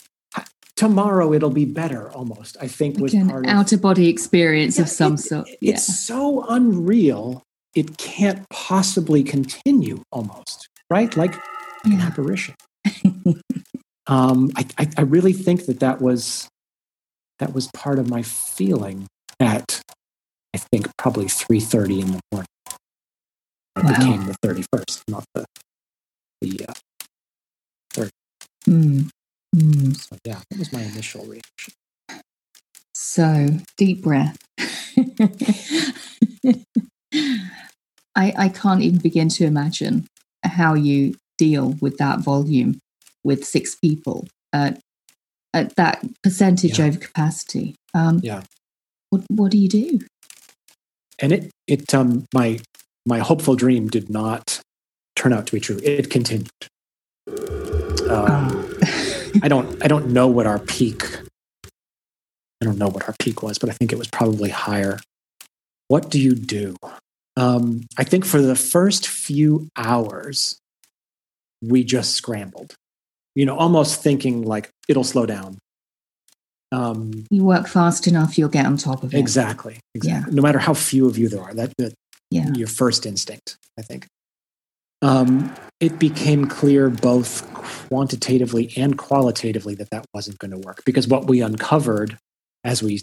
tomorrow 0.75 1.33
it'll 1.33 1.49
be 1.49 1.65
better 1.65 2.11
almost 2.11 2.55
i 2.61 2.67
think 2.67 2.99
was 2.99 3.11
like 3.11 3.27
part 3.27 3.47
out 3.47 3.71
of 3.73 3.81
body 3.81 4.09
experience 4.09 4.77
yeah, 4.77 4.83
of 4.83 4.87
some 4.87 5.15
it, 5.15 5.17
sort 5.17 5.47
yeah. 5.59 5.73
it's 5.73 6.05
so 6.05 6.45
unreal 6.49 7.43
it 7.77 7.97
can't 7.97 8.43
possibly 8.49 9.23
continue 9.23 10.01
almost, 10.11 10.67
right? 10.89 11.15
Like 11.15 11.35
yeah. 11.85 11.93
an 11.93 12.01
apparition. 12.01 12.55
um, 14.07 14.51
I, 14.55 14.65
I, 14.77 14.87
I 14.97 15.01
really 15.01 15.33
think 15.33 15.65
that 15.65 15.79
that 15.81 16.01
was 16.01 16.47
that 17.39 17.53
was 17.53 17.69
part 17.73 17.99
of 17.99 18.09
my 18.09 18.23
feeling 18.23 19.07
at 19.39 19.81
I 20.53 20.57
think 20.57 20.87
probably 20.97 21.25
3:30 21.25 22.01
in 22.01 22.11
the 22.13 22.19
morning. 22.31 22.47
It 23.75 23.83
wow. 23.83 23.89
became 23.89 24.25
the 24.25 24.35
31st, 24.43 25.01
not 25.07 25.23
the 25.35 25.45
the 26.41 26.65
uh, 26.67 26.73
30th. 27.93 28.09
Mm. 28.67 29.09
Mm. 29.55 29.95
So 29.95 30.17
yeah, 30.25 30.39
that 30.49 30.59
was 30.59 30.73
my 30.73 30.81
initial 30.81 31.25
reaction. 31.25 31.73
So 32.93 33.59
deep 33.77 34.01
breath. 34.03 34.37
I, 38.15 38.33
I 38.35 38.49
can't 38.49 38.81
even 38.81 38.97
begin 38.99 39.29
to 39.29 39.45
imagine 39.45 40.07
how 40.43 40.73
you 40.73 41.15
deal 41.37 41.75
with 41.79 41.97
that 41.97 42.19
volume 42.19 42.79
with 43.23 43.45
six 43.45 43.75
people 43.75 44.27
at, 44.53 44.79
at 45.53 45.75
that 45.75 46.05
percentage 46.23 46.79
yeah. 46.79 46.85
over 46.85 46.97
capacity. 46.97 47.75
Um, 47.93 48.19
yeah. 48.23 48.43
What, 49.09 49.23
what 49.29 49.51
do 49.51 49.57
you 49.57 49.69
do? 49.69 49.99
And 51.19 51.31
it, 51.31 51.51
it, 51.67 51.93
um, 51.93 52.25
my, 52.33 52.59
my 53.05 53.19
hopeful 53.19 53.55
dream 53.55 53.87
did 53.87 54.09
not 54.09 54.61
turn 55.15 55.33
out 55.33 55.47
to 55.47 55.53
be 55.53 55.59
true. 55.59 55.79
It 55.83 56.09
continued. 56.09 56.49
Um, 57.27 58.05
oh. 58.09 58.73
I 59.43 59.47
don't, 59.47 59.83
I 59.83 59.87
don't 59.87 60.07
know 60.07 60.27
what 60.27 60.47
our 60.47 60.59
peak, 60.59 61.03
I 62.61 62.65
don't 62.65 62.77
know 62.77 62.87
what 62.87 63.07
our 63.07 63.15
peak 63.19 63.43
was, 63.43 63.57
but 63.57 63.69
I 63.69 63.73
think 63.73 63.91
it 63.91 63.97
was 63.97 64.07
probably 64.07 64.49
higher. 64.49 64.99
What 65.87 66.09
do 66.09 66.19
you 66.19 66.33
do? 66.35 66.75
Um, 67.35 67.85
I 67.97 68.03
think 68.03 68.25
for 68.25 68.41
the 68.41 68.55
first 68.55 69.07
few 69.07 69.69
hours, 69.77 70.57
we 71.61 71.83
just 71.83 72.15
scrambled, 72.15 72.73
you 73.37 73.45
know, 73.45 73.55
almost 73.55 74.01
thinking 74.01 74.41
like 74.41 74.67
it'll 74.89 75.03
slow 75.03 75.27
down. 75.27 75.59
Um, 76.71 77.23
you 77.29 77.43
work 77.43 77.67
fast 77.67 78.07
enough, 78.07 78.35
you'll 78.35 78.49
get 78.49 78.65
on 78.65 78.77
top 78.77 79.03
of 79.03 79.13
it. 79.13 79.17
Exactly. 79.17 79.79
exactly. 79.93 80.31
Yeah. 80.31 80.35
No 80.35 80.41
matter 80.41 80.57
how 80.57 80.73
few 80.73 81.07
of 81.07 81.19
you 81.19 81.29
there 81.29 81.43
are, 81.43 81.53
that, 81.53 81.71
that 81.77 81.93
yeah. 82.31 82.51
your 82.55 82.67
first 82.67 83.05
instinct, 83.05 83.55
I 83.77 83.83
think. 83.83 84.07
Um, 85.03 85.55
it 85.79 85.99
became 85.99 86.47
clear 86.47 86.89
both 86.89 87.47
quantitatively 87.53 88.73
and 88.75 88.97
qualitatively 88.97 89.75
that 89.75 89.91
that 89.91 90.05
wasn't 90.15 90.39
going 90.39 90.51
to 90.51 90.57
work 90.57 90.81
because 90.83 91.07
what 91.07 91.27
we 91.27 91.39
uncovered 91.41 92.17
as 92.63 92.81
we 92.81 93.01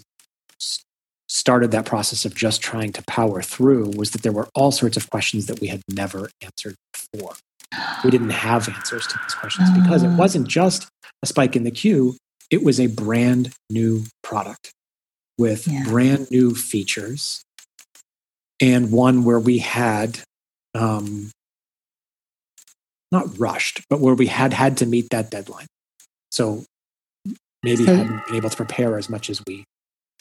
started 1.28 1.70
that 1.70 1.86
process 1.86 2.24
of 2.24 2.34
just 2.34 2.60
trying 2.60 2.90
to 2.90 3.04
power 3.06 3.40
through 3.40 3.92
was 3.96 4.10
that 4.10 4.22
there 4.22 4.32
were 4.32 4.48
all 4.56 4.72
sorts 4.72 4.96
of 4.96 5.08
questions 5.10 5.46
that 5.46 5.60
we 5.60 5.68
had 5.68 5.80
never 5.88 6.28
answered 6.42 6.74
before. 6.92 7.34
We 8.04 8.10
didn't 8.10 8.30
have 8.30 8.68
answers 8.68 9.06
to 9.06 9.18
these 9.22 9.34
questions 9.34 9.70
because 9.70 10.02
it 10.02 10.08
ah. 10.08 10.16
wasn't 10.16 10.48
just 10.48 10.86
a 11.22 11.26
spike 11.26 11.56
in 11.56 11.64
the 11.64 11.70
queue, 11.70 12.16
it 12.50 12.62
was 12.62 12.78
a 12.78 12.86
brand 12.86 13.52
new 13.70 14.04
product 14.22 14.72
with 15.38 15.66
yeah. 15.66 15.82
brand 15.84 16.30
new 16.30 16.54
features 16.54 17.42
and 18.60 18.92
one 18.92 19.24
where 19.24 19.40
we 19.40 19.58
had 19.58 20.20
um, 20.74 21.30
not 23.10 23.38
rushed, 23.38 23.82
but 23.88 24.00
where 24.00 24.14
we 24.14 24.26
had 24.26 24.52
had 24.52 24.76
to 24.78 24.86
meet 24.86 25.10
that 25.10 25.30
deadline. 25.30 25.66
So 26.30 26.64
maybe 27.62 27.84
so, 27.84 27.96
hadn't 27.96 28.26
been 28.26 28.36
able 28.36 28.50
to 28.50 28.56
prepare 28.56 28.98
as 28.98 29.08
much 29.08 29.30
as 29.30 29.42
we 29.46 29.64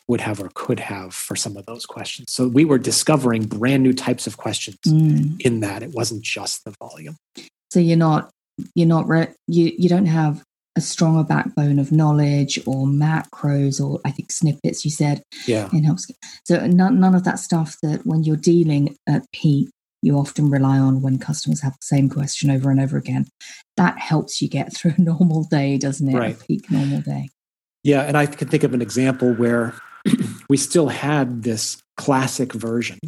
would 0.07 0.21
have 0.21 0.41
or 0.41 0.49
could 0.53 0.79
have 0.79 1.13
for 1.13 1.35
some 1.35 1.55
of 1.55 1.65
those 1.65 1.85
questions. 1.85 2.31
So 2.31 2.47
we 2.47 2.65
were 2.65 2.77
discovering 2.77 3.45
brand 3.45 3.83
new 3.83 3.93
types 3.93 4.27
of 4.27 4.37
questions 4.37 4.77
mm. 4.85 5.39
in 5.41 5.61
that. 5.61 5.81
It 5.81 5.91
wasn't 5.93 6.23
just 6.23 6.65
the 6.65 6.71
volume. 6.79 7.15
So 7.71 7.79
you're 7.79 7.97
not 7.97 8.29
you're 8.75 8.87
not 8.87 9.07
re- 9.07 9.33
you 9.47 9.71
you 9.77 9.89
don't 9.89 10.05
have 10.05 10.43
a 10.75 10.81
stronger 10.81 11.23
backbone 11.23 11.79
of 11.79 11.91
knowledge 11.91 12.59
or 12.65 12.85
macros 12.85 13.83
or 13.83 13.99
I 14.05 14.11
think 14.11 14.31
snippets 14.31 14.83
you 14.83 14.91
said 14.91 15.23
yeah 15.47 15.69
in 15.71 15.83
Help 15.83 15.99
Scout 15.99 16.69
none, 16.69 16.99
none 16.99 17.15
of 17.15 17.23
that 17.23 17.39
stuff 17.39 17.77
that 17.81 18.05
when 18.05 18.23
you're 18.23 18.35
dealing 18.35 18.95
at 19.07 19.25
peak 19.31 19.69
you 20.01 20.17
often 20.17 20.49
rely 20.49 20.77
on 20.77 21.01
when 21.01 21.17
customers 21.17 21.61
have 21.61 21.73
the 21.73 21.85
same 21.85 22.09
question 22.09 22.51
over 22.51 22.69
and 22.69 22.79
over 22.79 22.97
again 22.97 23.27
that 23.77 23.97
helps 23.97 24.41
you 24.41 24.47
get 24.47 24.71
through 24.75 24.93
a 24.97 25.01
normal 25.01 25.43
day 25.45 25.77
doesn't 25.77 26.09
it 26.09 26.17
right. 26.17 26.39
a 26.39 26.45
peak 26.45 26.69
normal 26.69 27.01
day 27.01 27.29
yeah 27.83 28.01
and 28.01 28.17
I 28.17 28.25
can 28.25 28.47
think 28.47 28.63
of 28.63 28.73
an 28.73 28.81
example 28.81 29.33
where 29.33 29.75
we 30.49 30.57
still 30.57 30.87
had 30.87 31.43
this 31.43 31.77
classic 31.97 32.53
version. 32.53 32.99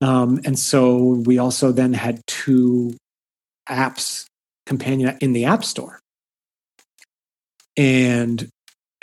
Um, 0.00 0.40
and 0.44 0.58
so 0.58 1.22
we 1.24 1.38
also 1.38 1.70
then 1.70 1.92
had 1.92 2.20
two 2.26 2.96
apps 3.68 4.26
companion 4.66 5.16
in 5.20 5.32
the 5.32 5.44
App 5.44 5.64
Store. 5.64 6.00
And 7.76 8.48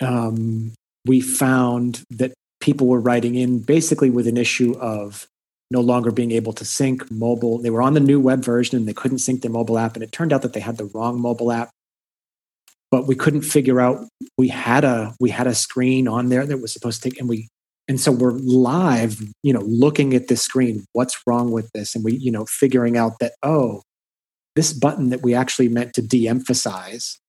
um, 0.02 0.74
we 1.06 1.22
found 1.22 2.04
that 2.12 2.34
people 2.60 2.88
were 2.88 3.00
writing 3.00 3.36
in 3.36 3.60
basically 3.60 4.10
with 4.10 4.28
an 4.28 4.38
issue 4.38 4.78
of 4.80 5.26
no 5.72 5.82
longer 5.82 6.12
being 6.12 6.32
able 6.32 6.54
to 6.54 6.66
sync 6.66 7.10
mobile. 7.12 7.60
They 7.60 7.70
were 7.70 7.82
on 7.82 7.94
the 7.94 8.00
new 8.00 8.20
web 8.20 8.44
version 8.44 8.78
and 8.78 8.88
they 8.88 8.94
couldn't 8.94 9.20
sync 9.20 9.42
their 9.42 9.52
mobile 9.52 9.78
app. 9.78 9.96
And 9.96 10.04
it 10.04 10.12
turned 10.12 10.34
out 10.34 10.42
that 10.42 10.54
they 10.54 10.60
had 10.60 10.78
the 10.78 10.86
wrong 10.86 11.20
mobile 11.20 11.52
app 11.52 11.70
but 12.92 13.08
we 13.08 13.16
couldn't 13.16 13.42
figure 13.42 13.80
out 13.80 14.08
we 14.38 14.48
had 14.48 14.84
a 14.84 15.16
we 15.20 15.30
had 15.30 15.48
a 15.48 15.56
screen 15.56 16.08
on 16.08 16.30
there 16.30 16.46
that 16.46 16.58
was 16.58 16.74
supposed 16.74 17.02
to 17.02 17.10
take 17.10 17.20
and 17.20 17.30
we 17.30 17.48
and 17.88 18.00
so 18.00 18.12
we're 18.12 18.32
live 18.32 19.22
you 19.44 19.54
know 19.54 19.62
looking 19.62 20.14
at 20.14 20.28
this 20.28 20.42
screen 20.42 20.86
what's 20.94 21.20
wrong 21.28 21.52
with 21.52 21.70
this? 21.74 21.96
And 21.96 22.04
we 22.04 22.14
you 22.14 22.32
know 22.32 22.46
figuring 22.46 22.98
out 22.98 23.20
that 23.20 23.34
oh 23.44 23.84
this 24.56 24.74
button 24.74 25.10
that 25.10 25.22
we 25.22 25.34
actually 25.34 25.70
meant 25.70 25.94
to 25.94 26.02
de-emphasize 26.02 27.20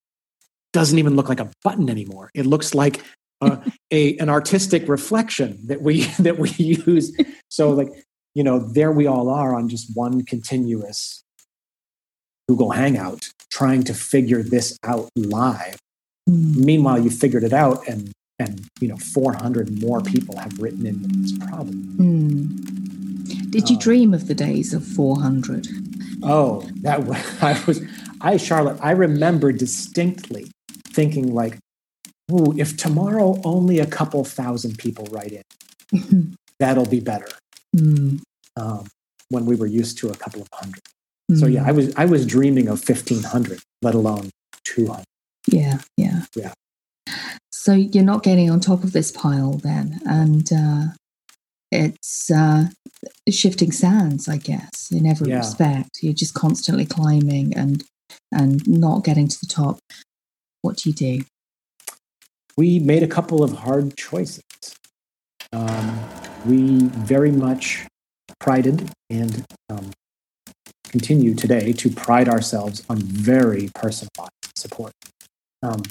doesn't 0.73 0.99
even 0.99 1.15
look 1.15 1.29
like 1.29 1.39
a 1.39 1.51
button 1.63 1.89
anymore. 1.89 2.29
It 2.33 2.45
looks 2.45 2.73
like 2.73 3.01
a, 3.41 3.59
a 3.91 4.17
an 4.17 4.29
artistic 4.29 4.87
reflection 4.87 5.59
that 5.67 5.81
we 5.81 6.01
that 6.19 6.37
we 6.37 6.49
use. 6.51 7.15
So 7.49 7.71
like 7.71 7.89
you 8.33 8.43
know 8.43 8.59
there 8.59 8.91
we 8.91 9.07
all 9.07 9.29
are 9.29 9.55
on 9.55 9.69
just 9.69 9.95
one 9.95 10.23
continuous 10.23 11.20
Google 12.51 12.71
Hangout 12.71 13.29
trying 13.49 13.81
to 13.83 13.93
figure 13.93 14.43
this 14.43 14.77
out 14.83 15.07
live. 15.15 15.77
Mm. 16.29 16.57
Meanwhile, 16.57 16.99
you 16.99 17.09
figured 17.09 17.45
it 17.45 17.53
out 17.53 17.87
and 17.87 18.11
and 18.39 18.67
you 18.81 18.89
know 18.89 18.97
400 18.97 19.81
more 19.81 20.01
people 20.01 20.35
have 20.37 20.59
written 20.59 20.85
in 20.85 21.01
this 21.21 21.31
problem. 21.37 21.77
Mm. 21.97 23.51
Did 23.51 23.69
you 23.69 23.77
uh, 23.77 23.79
dream 23.79 24.13
of 24.13 24.27
the 24.27 24.35
days 24.35 24.73
of 24.73 24.83
400? 24.83 25.65
Oh, 26.23 26.67
that 26.81 27.05
was, 27.05 27.17
I 27.41 27.63
was 27.65 27.81
I 28.19 28.35
Charlotte, 28.35 28.79
I 28.81 28.91
remember 28.91 29.53
distinctly 29.53 30.51
thinking 30.89 31.33
like, 31.33 31.57
"Ooh, 32.33 32.53
if 32.57 32.75
tomorrow 32.75 33.39
only 33.45 33.79
a 33.79 33.85
couple 33.85 34.25
thousand 34.25 34.77
people 34.77 35.05
write 35.09 35.31
in, 35.39 36.35
that'll 36.59 36.91
be 36.97 36.99
better." 36.99 37.29
Mm. 37.73 38.19
Um, 38.57 38.87
when 39.29 39.45
we 39.45 39.55
were 39.55 39.71
used 39.81 39.97
to 39.99 40.09
a 40.09 40.17
couple 40.17 40.41
of 40.41 40.49
hundred. 40.51 40.81
So 41.35 41.47
yeah, 41.47 41.63
I 41.63 41.71
mm. 41.71 41.75
was 41.75 41.95
I 41.95 42.05
was 42.05 42.25
dreaming 42.25 42.67
of 42.67 42.79
fifteen 42.81 43.23
hundred, 43.23 43.59
let 43.81 43.95
alone 43.95 44.29
two 44.63 44.87
hundred. 44.87 45.05
Yeah, 45.47 45.79
yeah, 45.97 46.21
yeah. 46.35 46.53
So 47.51 47.73
you're 47.73 48.03
not 48.03 48.23
getting 48.23 48.49
on 48.49 48.59
top 48.59 48.83
of 48.83 48.91
this 48.91 49.11
pile 49.11 49.53
then, 49.53 50.01
and 50.05 50.51
uh, 50.51 50.83
it's 51.71 52.29
uh, 52.31 52.65
shifting 53.29 53.71
sands, 53.71 54.27
I 54.27 54.37
guess, 54.37 54.91
in 54.91 55.05
every 55.05 55.29
yeah. 55.29 55.37
respect. 55.37 55.99
You're 56.01 56.13
just 56.13 56.33
constantly 56.33 56.85
climbing 56.85 57.55
and 57.55 57.83
and 58.31 58.67
not 58.67 59.03
getting 59.03 59.27
to 59.27 59.37
the 59.39 59.47
top. 59.47 59.79
What 60.61 60.77
do 60.77 60.89
you 60.89 60.95
do? 60.95 61.23
We 62.57 62.79
made 62.79 63.03
a 63.03 63.07
couple 63.07 63.43
of 63.43 63.53
hard 63.53 63.95
choices. 63.95 64.41
Um, 65.53 65.99
we 66.45 66.79
very 66.79 67.31
much 67.31 67.85
prided 68.39 68.91
and 69.09 69.45
um, 69.69 69.91
continue 70.91 71.33
today 71.33 71.73
to 71.73 71.89
pride 71.89 72.27
ourselves 72.27 72.83
on 72.89 72.97
very 72.99 73.69
personalized 73.73 74.31
support. 74.55 74.91
Um, 75.63 75.83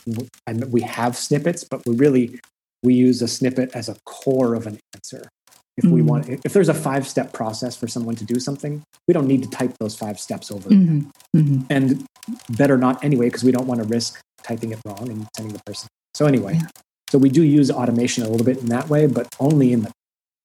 and 0.47 0.71
we 0.73 0.83
have 0.83 1.17
snippets, 1.17 1.65
but 1.65 1.81
we 1.87 1.95
really 1.95 2.41
we 2.83 2.95
use 2.95 3.23
a 3.23 3.29
snippet 3.29 3.71
as 3.75 3.89
a 3.89 3.97
core 4.07 4.55
of 4.55 4.67
an 4.67 4.79
answer. 4.95 5.29
If 5.77 5.85
mm-hmm. 5.85 5.95
we 5.95 6.03
want, 6.03 6.29
if 6.29 6.53
there's 6.53 6.69
a 6.69 6.75
five 6.75 7.07
step 7.07 7.33
process 7.33 7.77
for 7.77 7.87
someone 7.87 8.17
to 8.17 8.25
do 8.25 8.41
something, 8.41 8.83
we 9.07 9.15
don't 9.15 9.27
need 9.27 9.43
to 9.45 9.51
type 9.51 9.75
those 9.79 9.95
five 9.97 10.19
steps 10.19 10.51
over. 10.51 10.69
Mm-hmm. 10.69 11.39
Mm-hmm. 11.39 11.61
And 11.71 12.07
better 12.51 12.77
not 12.77 13.03
anyway, 13.05 13.27
because 13.27 13.45
we 13.45 13.53
don't 13.53 13.67
want 13.67 13.81
to 13.81 13.87
risk 13.87 14.21
typing 14.43 14.73
it 14.73 14.79
wrong 14.85 15.09
and 15.09 15.27
sending 15.37 15.55
the 15.55 15.63
person. 15.65 15.89
So 16.15 16.27
anyway, 16.27 16.55
yeah. 16.55 16.69
so 17.09 17.19
we 17.19 17.29
do 17.29 17.43
use 17.43 17.71
automation 17.71 18.25
a 18.25 18.29
little 18.29 18.45
bit 18.45 18.59
in 18.59 18.67
that 18.67 18.89
way, 18.89 19.07
but 19.07 19.29
only 19.39 19.73
in 19.73 19.83
the 19.83 19.93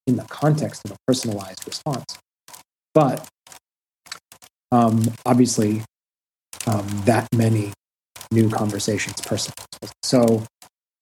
in 0.07 0.17
the 0.17 0.23
context 0.25 0.83
of 0.85 0.91
a 0.91 0.95
personalized 1.07 1.65
response. 1.65 2.17
But 2.93 3.27
um, 4.71 5.03
obviously 5.25 5.83
um, 6.67 6.87
that 7.05 7.27
many 7.33 7.71
new 8.31 8.49
conversations 8.49 9.21
person. 9.21 9.53
So 10.03 10.43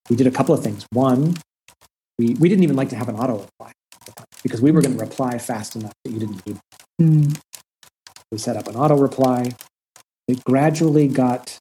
we 0.10 0.16
did 0.16 0.28
a 0.28 0.32
couple 0.32 0.54
of 0.54 0.64
things. 0.64 0.86
One, 0.92 1.36
we, 2.18 2.36
we 2.40 2.50
didn't 2.50 2.64
even 2.64 2.76
like 2.76 2.90
to 2.90 2.96
have 2.96 3.10
an 3.10 3.16
auto 3.16 3.40
reply. 3.40 3.72
because 4.44 4.62
we 4.62 4.72
were 4.72 4.82
going 4.82 4.98
to 4.98 5.00
reply 5.00 5.38
fast 5.38 5.76
enough 5.76 5.94
that 6.04 6.12
you 6.12 6.20
didn't 6.20 6.46
need. 6.46 6.58
Mm. 7.02 7.40
We 8.32 8.38
set 8.38 8.58
up 8.58 8.68
an 8.68 8.76
auto 8.76 8.98
reply. 8.98 9.52
It 10.28 10.44
gradually 10.44 11.08
got 11.08 11.60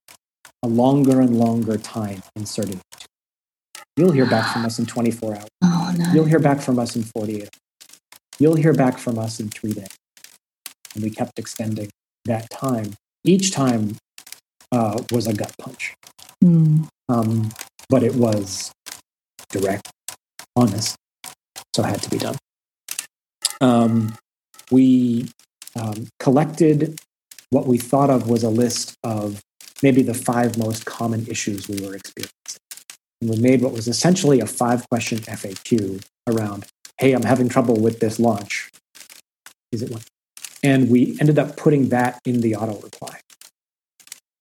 a 0.63 0.69
longer 0.69 1.21
and 1.21 1.39
longer 1.39 1.77
time 1.77 2.23
inserted. 2.37 2.81
You'll 3.97 4.13
hear 4.13 4.27
back 4.27 4.53
from 4.53 4.65
us 4.65 4.79
in 4.79 4.87
24 4.87 5.35
hours. 5.37 5.49
Oh, 5.65 5.95
no. 5.97 6.13
You'll 6.13 6.25
hear 6.25 6.39
back 6.39 6.61
from 6.61 6.79
us 6.79 6.97
in 6.97 7.03
48 7.03 7.43
hours. 7.43 7.49
You'll 8.39 8.55
hear 8.55 8.73
back 8.73 8.99
from 8.99 9.19
us 9.19 9.39
in 9.41 9.49
three 9.51 9.73
days. 9.73 9.95
And 10.95 11.05
we 11.05 11.11
kept 11.11 11.39
extending 11.39 11.91
that 12.25 12.49
time. 12.51 12.95
Each 13.25 13.51
time 13.53 13.97
uh, 14.71 15.03
was 15.11 15.27
a 15.27 15.35
gut 15.35 15.55
punch. 15.59 15.95
Mm. 16.43 16.89
Um, 17.09 17.51
but 17.89 18.03
it 18.03 18.15
was 18.15 18.73
direct, 19.51 19.91
honest, 20.57 20.97
so 21.75 21.85
it 21.85 21.87
had 21.87 22.03
to 22.03 22.11
be 22.11 22.19
done. 22.19 22.37
Um, 23.61 24.17
we 24.71 25.29
um, 25.77 26.09
collected 26.19 26.99
what 27.51 27.67
we 27.67 27.79
thought 27.79 28.11
of 28.11 28.29
was 28.29 28.43
a 28.43 28.49
list 28.49 28.95
of 29.05 29.43
maybe 29.83 30.03
the 30.03 30.15
five 30.15 30.57
most 30.59 30.87
common 30.87 31.27
issues 31.27 31.69
we 31.69 31.87
were 31.87 31.95
experiencing. 31.95 32.33
And 33.21 33.31
we 33.31 33.37
made 33.37 33.63
what 33.63 33.73
was 33.73 33.89
essentially 33.89 34.41
a 34.41 34.47
five 34.47 34.89
question 34.89 35.19
FAQ 35.19 36.03
around, 36.29 36.67
hey, 36.99 37.13
I'm 37.13 37.25
having 37.25 37.49
trouble 37.49 37.79
with 37.79 38.01
this 38.01 38.19
launch. 38.19 38.71
Is 39.71 39.83
it 39.83 39.91
one? 39.91 40.03
And 40.63 40.91
we 40.91 41.17
ended 41.21 41.39
up 41.39 41.57
putting 41.57 41.89
that 41.89 42.21
in 42.25 42.41
the 42.41 42.55
auto 42.55 42.79
reply 42.81 43.21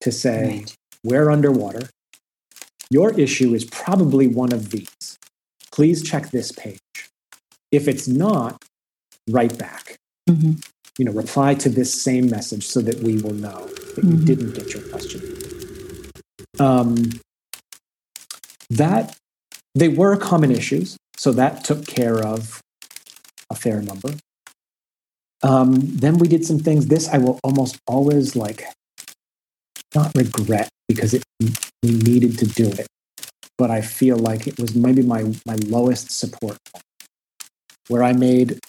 to 0.02 0.12
say, 0.12 0.60
right. 0.60 0.76
we're 1.04 1.30
underwater. 1.30 1.90
Your 2.90 3.18
issue 3.18 3.54
is 3.54 3.66
probably 3.66 4.28
one 4.28 4.52
of 4.52 4.70
these. 4.72 5.18
Please 5.72 6.04
check 6.04 6.30
this 6.30 6.52
page. 6.52 6.80
If 7.72 7.88
it's 7.88 8.08
not, 8.08 8.64
write 9.30 9.58
back. 9.58 9.98
Mm-hmm. 10.30 10.54
You 10.98 11.06
know, 11.06 11.14
reply 11.14 11.56
to 11.56 11.70
this 11.70 12.02
same 12.02 12.30
message 12.30 12.68
so 12.68 12.82
that 12.82 13.00
we 13.00 13.22
will 13.22 13.34
know 13.34 13.66
that 13.66 14.06
mm-hmm. 14.06 14.12
you 14.12 14.26
didn't 14.26 14.54
get 14.54 14.74
your 14.74 14.84
question. 14.90 15.22
Um, 16.60 17.12
that 18.70 19.18
they 19.74 19.88
were 19.88 20.18
common 20.18 20.52
issues, 20.52 20.98
so 21.18 21.32
that 21.32 21.64
took 21.64 21.88
care 21.88 22.20
of 22.20 22.62
a 23.50 23.56
fair 23.56 23.82
number. 23.82 24.14
Um, 25.44 25.76
then 25.82 26.18
we 26.18 26.28
did 26.28 26.46
some 26.46 26.60
things. 26.60 26.88
This 26.88 27.10
I 27.10 27.18
will 27.18 27.40
almost 27.44 27.78
always 27.88 28.36
like 28.36 28.64
not 29.96 30.12
regret 30.16 30.70
because 30.88 31.14
it, 31.14 31.24
we 31.40 31.92
needed 31.92 32.38
to 32.40 32.46
do 32.46 32.70
it, 32.70 32.88
but 33.58 33.72
I 33.72 33.82
feel 33.82 34.18
like 34.18 34.48
it 34.48 34.60
was 34.60 34.76
maybe 34.76 35.02
my 35.02 35.34
my 35.46 35.56
lowest 35.68 36.12
support 36.12 36.58
where 37.88 38.04
I 38.04 38.14
made. 38.14 38.60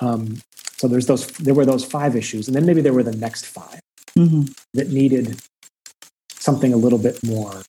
Um, 0.00 0.38
so 0.76 0.86
there's 0.86 1.06
those 1.06 1.26
there 1.38 1.54
were 1.54 1.64
those 1.64 1.84
five 1.84 2.16
issues, 2.16 2.48
and 2.48 2.56
then 2.56 2.66
maybe 2.66 2.80
there 2.80 2.92
were 2.92 3.02
the 3.02 3.16
next 3.16 3.46
5 3.46 3.80
mm-hmm. 4.16 4.42
that 4.74 4.90
needed 4.90 5.40
something 6.32 6.72
a 6.72 6.76
little 6.76 6.98
bit 6.98 7.22
more 7.24 7.62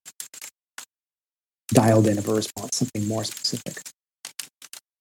dialed 1.70 2.08
in 2.08 2.18
of 2.18 2.28
a 2.28 2.34
response, 2.34 2.78
something 2.78 3.08
more 3.08 3.24
specific. 3.24 3.80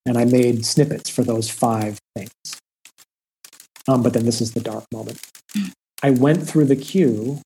And 0.07 0.17
I 0.17 0.25
made 0.25 0.65
snippets 0.65 1.11
for 1.11 1.23
those 1.23 1.51
five 1.51 1.99
things. 2.17 2.33
Um, 3.89 4.03
but 4.03 4.13
then 4.13 4.27
this 4.27 4.41
is 4.41 4.53
the 4.53 4.61
dark 4.61 4.85
moment. 4.93 5.19
I 6.03 6.11
went 6.11 6.47
through 6.47 6.67
the 6.67 6.77
queue 6.77 7.41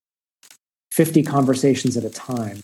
50 0.92 1.22
conversations 1.22 1.96
at 1.96 2.04
a 2.04 2.10
time. 2.10 2.60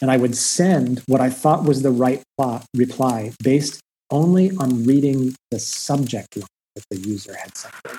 And 0.00 0.12
I 0.12 0.16
would 0.16 0.36
send 0.36 1.02
what 1.08 1.20
I 1.20 1.28
thought 1.28 1.64
was 1.64 1.82
the 1.82 1.90
right 1.90 2.22
plot, 2.36 2.64
reply 2.76 3.32
based 3.42 3.80
only 4.10 4.52
on 4.56 4.84
reading 4.84 5.34
the 5.50 5.58
subject 5.58 6.36
line 6.36 6.46
that 6.76 6.84
the 6.90 6.98
user 6.98 7.34
had 7.34 7.56
sent 7.56 7.74
in. 7.84 7.98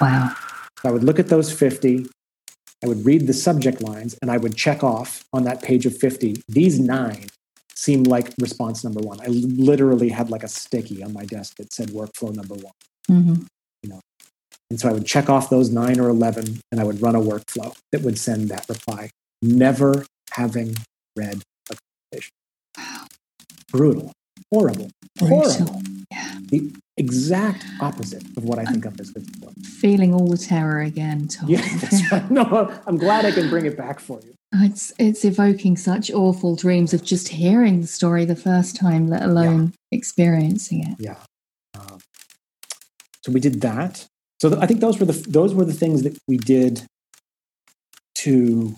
Wow. 0.00 0.34
So 0.80 0.88
I 0.88 0.92
would 0.92 1.04
look 1.04 1.18
at 1.18 1.28
those 1.28 1.52
50, 1.52 2.06
I 2.82 2.86
would 2.86 3.04
read 3.04 3.26
the 3.26 3.34
subject 3.34 3.82
lines, 3.82 4.16
and 4.22 4.30
I 4.30 4.38
would 4.38 4.56
check 4.56 4.82
off 4.82 5.22
on 5.34 5.44
that 5.44 5.62
page 5.62 5.84
of 5.84 5.96
50. 5.96 6.42
These 6.48 6.80
nine 6.80 7.26
seem 7.74 8.04
like 8.04 8.32
response 8.40 8.82
number 8.82 9.00
one. 9.00 9.20
I 9.20 9.26
literally 9.26 10.08
had 10.08 10.30
like 10.30 10.42
a 10.42 10.48
sticky 10.48 11.02
on 11.02 11.12
my 11.12 11.26
desk 11.26 11.56
that 11.56 11.74
said 11.74 11.90
workflow 11.90 12.34
number 12.34 12.54
one. 12.54 12.72
Mm-hmm. 13.10 13.44
And 14.70 14.80
so 14.80 14.88
I 14.88 14.92
would 14.92 15.06
check 15.06 15.30
off 15.30 15.48
those 15.48 15.70
nine 15.70 16.00
or 16.00 16.08
11 16.08 16.60
and 16.72 16.80
I 16.80 16.84
would 16.84 17.00
run 17.00 17.14
a 17.14 17.20
workflow 17.20 17.76
that 17.92 18.02
would 18.02 18.18
send 18.18 18.48
that 18.48 18.68
reply, 18.68 19.10
never 19.40 20.06
having 20.32 20.76
read 21.16 21.42
a 21.70 21.76
conversation. 22.12 22.32
Wow. 22.76 23.06
Brutal, 23.68 24.12
horrible, 24.52 24.90
horrible. 25.20 25.82
Yeah. 26.10 26.38
The 26.50 26.72
exact 26.96 27.64
opposite 27.80 28.24
of 28.36 28.44
what 28.44 28.58
I 28.58 28.64
think 28.64 28.86
I'm, 28.86 28.92
of 28.92 29.00
as 29.00 29.10
good. 29.10 29.26
Feeling 29.64 30.14
all 30.14 30.28
the 30.28 30.38
terror 30.38 30.80
again, 30.80 31.28
Todd. 31.28 31.48
Yeah, 31.48 31.62
that's 31.78 32.10
right. 32.12 32.30
No, 32.30 32.72
I'm 32.86 32.96
glad 32.96 33.24
I 33.24 33.32
can 33.32 33.48
bring 33.48 33.66
it 33.66 33.76
back 33.76 34.00
for 34.00 34.20
you. 34.22 34.32
It's 34.58 34.92
it's 34.96 35.24
evoking 35.24 35.76
such 35.76 36.10
awful 36.10 36.54
dreams 36.54 36.94
of 36.94 37.04
just 37.04 37.28
hearing 37.28 37.80
the 37.80 37.86
story 37.86 38.24
the 38.24 38.36
first 38.36 38.76
time, 38.76 39.08
let 39.08 39.22
alone 39.22 39.74
yeah. 39.90 39.98
experiencing 39.98 40.86
it. 40.86 40.96
Yeah. 40.98 41.16
Um, 41.78 41.98
so 43.22 43.32
we 43.32 43.40
did 43.40 43.60
that. 43.62 44.06
So 44.40 44.50
th- 44.50 44.62
I 44.62 44.66
think 44.66 44.80
those 44.80 44.98
were 44.98 45.06
the 45.06 45.12
those 45.28 45.54
were 45.54 45.64
the 45.64 45.72
things 45.72 46.02
that 46.02 46.16
we 46.28 46.36
did 46.36 46.82
to 48.16 48.74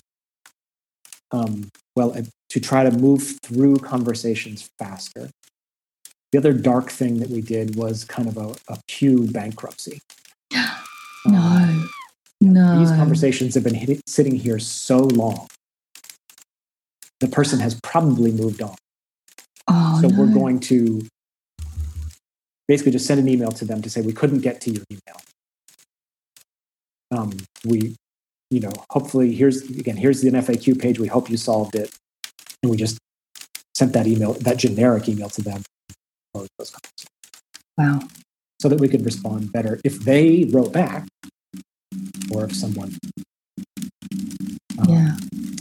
um, 1.33 1.71
well 1.97 2.17
uh, 2.17 2.23
to 2.51 2.61
try 2.61 2.85
to 2.85 2.91
move 2.91 3.39
through 3.43 3.79
conversations 3.79 4.71
faster. 4.79 5.31
The 6.31 6.39
other 6.39 6.53
dark 6.53 6.91
thing 6.91 7.21
that 7.21 7.31
we 7.31 7.41
did 7.41 7.77
was 7.77 8.05
kind 8.05 8.29
of 8.29 8.37
a, 8.37 8.55
a 8.73 8.79
queue 8.89 9.27
bankruptcy. 9.31 10.01
No, 11.27 11.37
um, 11.37 11.91
no. 12.41 12.79
These 12.79 12.93
conversations 12.93 13.55
have 13.57 13.65
been 13.65 13.75
hit, 13.75 14.01
sitting 14.09 14.37
here 14.37 14.61
so 14.61 14.99
long. 14.99 15.49
The 17.19 17.27
person 17.27 17.59
has 17.59 17.79
probably 17.83 18.31
moved 18.31 18.63
on. 18.63 18.77
Oh, 19.67 19.99
so 20.01 20.09
no. 20.09 20.19
we're 20.19 20.33
going 20.33 20.61
to 20.61 21.03
basically 22.69 22.93
just 22.93 23.05
send 23.05 23.21
an 23.21 23.29
email 23.29 23.51
to 23.51 23.65
them 23.65 23.83
to 23.83 23.91
say 23.91 24.01
we 24.01 24.13
couldn't 24.13 24.39
get 24.39 24.61
to 24.63 24.71
your 24.71 24.85
email 24.91 25.21
um, 27.11 27.33
we, 27.65 27.97
you 28.51 28.61
know, 28.61 28.73
hopefully 28.91 29.35
here's 29.35 29.63
again 29.63 29.97
here's 29.97 30.21
the 30.21 30.31
FAQ 30.31 30.81
page. 30.81 30.99
We 30.99 31.09
hope 31.09 31.31
you 31.31 31.37
solved 31.37 31.75
it, 31.75 31.95
and 32.63 32.71
we 32.71 32.77
just 32.77 32.99
sent 33.77 33.93
that 33.93 34.07
email, 34.07 34.35
that 34.35 34.57
generic 34.57 35.09
email 35.09 35.29
to 35.31 35.43
them. 35.43 35.63
Wow. 37.77 38.01
So 38.61 38.69
that 38.69 38.81
we 38.81 38.89
could 38.89 39.05
respond 39.05 39.53
better 39.53 39.81
if 39.85 40.01
they 40.01 40.45
wrote 40.51 40.73
back, 40.73 41.07
or 42.33 42.45
if 42.45 42.55
someone. 42.55 42.97
Um, 44.79 44.89
yeah. 44.89 45.17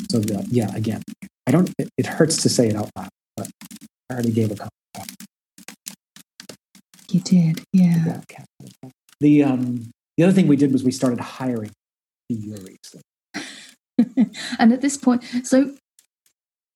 So 0.09 0.19
the, 0.19 0.45
yeah, 0.49 0.75
again, 0.75 1.03
I 1.45 1.51
don't. 1.51 1.71
It, 1.77 1.89
it, 1.97 2.05
hurts 2.05 2.41
to 2.43 2.49
say 2.49 2.69
it 2.69 2.75
out 2.75 2.89
loud, 2.95 3.09
but 3.35 3.49
I 4.09 4.13
already 4.13 4.31
gave 4.31 4.51
a 4.51 4.55
comment. 4.55 4.71
You 7.09 7.19
did, 7.21 7.63
yeah. 7.71 8.21
The 9.19 9.43
um, 9.43 9.91
the 10.17 10.23
other 10.23 10.33
thing 10.33 10.47
we 10.47 10.55
did 10.55 10.73
was 10.73 10.83
we 10.83 10.91
started 10.91 11.19
hiring 11.19 11.71
furiously. 12.29 13.01
and 14.59 14.73
at 14.73 14.81
this 14.81 14.97
point, 14.97 15.23
so 15.43 15.75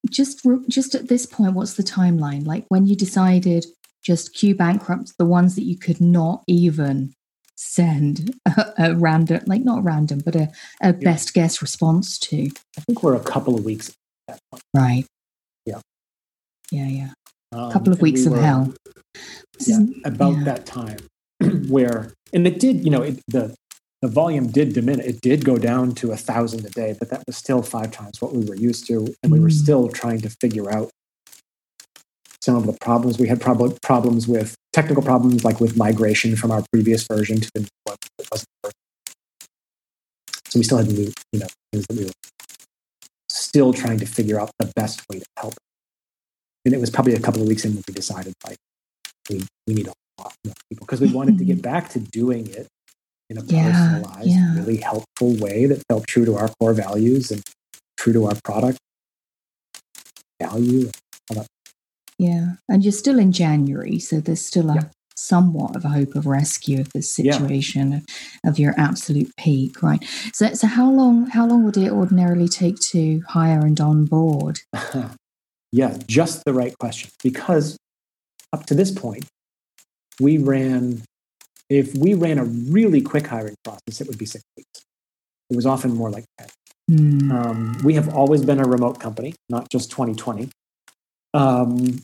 just 0.09 0.45
just 0.67 0.95
at 0.95 1.07
this 1.07 1.25
point, 1.25 1.53
what's 1.53 1.73
the 1.73 1.83
timeline? 1.83 2.45
Like 2.45 2.65
when 2.69 2.85
you 2.85 2.95
decided 2.95 3.65
just 4.03 4.33
queue 4.33 4.55
bankrupt 4.55 5.13
the 5.17 5.25
ones 5.25 5.55
that 5.55 5.63
you 5.63 5.77
could 5.77 6.01
not 6.01 6.43
even 6.47 7.13
send 7.55 8.35
a, 8.45 8.73
a 8.77 8.95
random, 8.95 9.41
like 9.45 9.63
not 9.63 9.83
random, 9.83 10.21
but 10.23 10.35
a, 10.35 10.51
a 10.81 10.87
yeah. 10.87 10.91
best 10.91 11.33
guess 11.33 11.61
response 11.61 12.17
to. 12.19 12.49
I 12.77 12.81
think 12.81 13.03
we're 13.03 13.15
a 13.15 13.19
couple 13.19 13.55
of 13.55 13.65
weeks. 13.65 13.91
Right. 14.75 15.05
Yeah. 15.65 15.79
Yeah, 16.71 16.87
yeah. 16.87 17.09
A 17.53 17.57
um, 17.57 17.71
couple 17.71 17.91
of 17.91 18.01
weeks 18.01 18.21
we 18.21 18.27
of 18.27 18.31
were, 18.33 18.41
hell. 18.41 18.73
Yeah, 19.59 19.79
about 20.05 20.37
yeah. 20.37 20.43
that 20.45 20.65
time 20.65 20.97
where 21.69 22.13
and 22.33 22.47
it 22.47 22.59
did, 22.59 22.83
you 22.83 22.89
know, 22.89 23.01
it, 23.01 23.19
the 23.27 23.55
the 24.01 24.07
volume 24.07 24.47
did 24.47 24.73
diminish. 24.73 25.05
It 25.05 25.21
did 25.21 25.45
go 25.45 25.57
down 25.57 25.93
to 25.95 26.11
a 26.11 26.17
thousand 26.17 26.65
a 26.65 26.69
day, 26.69 26.95
but 26.97 27.09
that 27.09 27.23
was 27.27 27.37
still 27.37 27.61
five 27.61 27.91
times 27.91 28.19
what 28.19 28.33
we 28.33 28.43
were 28.45 28.55
used 28.55 28.87
to, 28.87 29.13
and 29.21 29.31
we 29.31 29.39
were 29.39 29.49
mm. 29.49 29.63
still 29.63 29.89
trying 29.89 30.21
to 30.21 30.29
figure 30.41 30.71
out 30.71 30.89
some 32.41 32.55
of 32.55 32.65
the 32.65 32.73
problems. 32.81 33.19
We 33.19 33.27
had 33.27 33.39
prob- 33.39 33.79
problems 33.81 34.27
with 34.27 34.55
technical 34.73 35.03
problems, 35.03 35.45
like 35.45 35.59
with 35.59 35.77
migration 35.77 36.35
from 36.35 36.49
our 36.49 36.63
previous 36.73 37.05
version 37.07 37.39
to 37.41 37.49
the 37.53 37.59
new 37.61 37.67
one 37.83 37.97
that 38.17 38.27
wasn't 38.31 38.49
working. 38.63 38.77
So 40.47 40.59
we 40.59 40.63
still 40.63 40.77
had 40.79 40.87
new, 40.87 41.11
you 41.31 41.39
know, 41.39 41.47
things 41.71 41.85
that 41.87 41.97
we 41.97 42.05
were 42.05 42.11
still 43.29 43.71
trying 43.71 43.99
to 43.99 44.07
figure 44.07 44.39
out 44.39 44.49
the 44.57 44.71
best 44.75 45.03
way 45.09 45.19
to 45.19 45.25
help. 45.37 45.53
And 46.65 46.73
it 46.73 46.79
was 46.79 46.89
probably 46.89 47.13
a 47.13 47.19
couple 47.19 47.41
of 47.41 47.47
weeks 47.47 47.65
in 47.65 47.73
when 47.73 47.83
we 47.87 47.93
decided, 47.93 48.33
like, 48.45 48.57
we, 49.29 49.43
we 49.67 49.73
need 49.75 49.87
a 49.87 49.93
lot 50.23 50.33
more 50.45 50.53
people 50.69 50.85
because 50.85 51.01
we 51.01 51.11
wanted 51.11 51.37
to 51.37 51.45
get 51.45 51.57
mm-hmm. 51.57 51.61
back 51.61 51.89
to 51.89 51.99
doing 51.99 52.47
it 52.47 52.67
in 53.29 53.37
a 53.37 53.43
yeah, 53.45 53.71
personalized, 53.71 54.27
yeah. 54.27 54.55
really 54.55 54.77
helpful 54.77 55.35
way 55.37 55.65
that 55.65 55.81
felt 55.87 56.05
true 56.07 56.25
to 56.25 56.35
our 56.35 56.49
core 56.59 56.73
values 56.73 57.31
and 57.31 57.41
true 57.97 58.13
to 58.13 58.25
our 58.25 58.35
product 58.43 58.77
value. 60.41 60.89
Yeah, 62.17 62.53
and 62.69 62.83
you're 62.83 62.91
still 62.91 63.17
in 63.17 63.31
January, 63.31 63.97
so 63.97 64.19
there's 64.19 64.45
still 64.45 64.69
a, 64.69 64.91
somewhat 65.15 65.75
of 65.75 65.85
a 65.85 65.89
hope 65.89 66.15
of 66.15 66.25
rescue 66.27 66.79
of 66.79 66.91
this 66.93 67.15
situation 67.15 67.91
yeah. 67.91 68.49
of 68.49 68.59
your 68.59 68.73
absolute 68.77 69.31
peak, 69.37 69.81
right? 69.81 70.03
So, 70.33 70.53
so 70.53 70.67
how 70.67 70.89
long 70.89 71.27
how 71.27 71.47
long 71.47 71.63
would 71.63 71.77
it 71.77 71.91
ordinarily 71.91 72.47
take 72.47 72.79
to 72.91 73.21
hire 73.27 73.65
and 73.65 73.79
onboard? 73.79 74.59
yeah, 75.71 75.97
just 76.07 76.43
the 76.45 76.53
right 76.53 76.77
question. 76.79 77.09
Because 77.23 77.77
up 78.53 78.65
to 78.67 78.75
this 78.75 78.91
point, 78.91 79.25
we 80.21 80.37
ran 80.37 81.03
if 81.69 81.95
we 81.95 82.13
ran 82.13 82.37
a 82.37 82.43
really 82.43 83.01
quick 83.01 83.27
hiring 83.27 83.55
process, 83.63 84.01
it 84.01 84.07
would 84.07 84.17
be 84.17 84.25
six 84.25 84.43
weeks. 84.57 84.83
It 85.49 85.55
was 85.55 85.65
often 85.65 85.93
more 85.93 86.09
like 86.09 86.25
10. 86.37 86.47
Mm. 86.91 87.31
Um, 87.31 87.77
we 87.83 87.93
have 87.93 88.13
always 88.13 88.43
been 88.43 88.59
a 88.59 88.65
remote 88.65 88.99
company, 88.99 89.35
not 89.49 89.69
just 89.69 89.89
2020. 89.89 90.49
Um, 91.33 92.01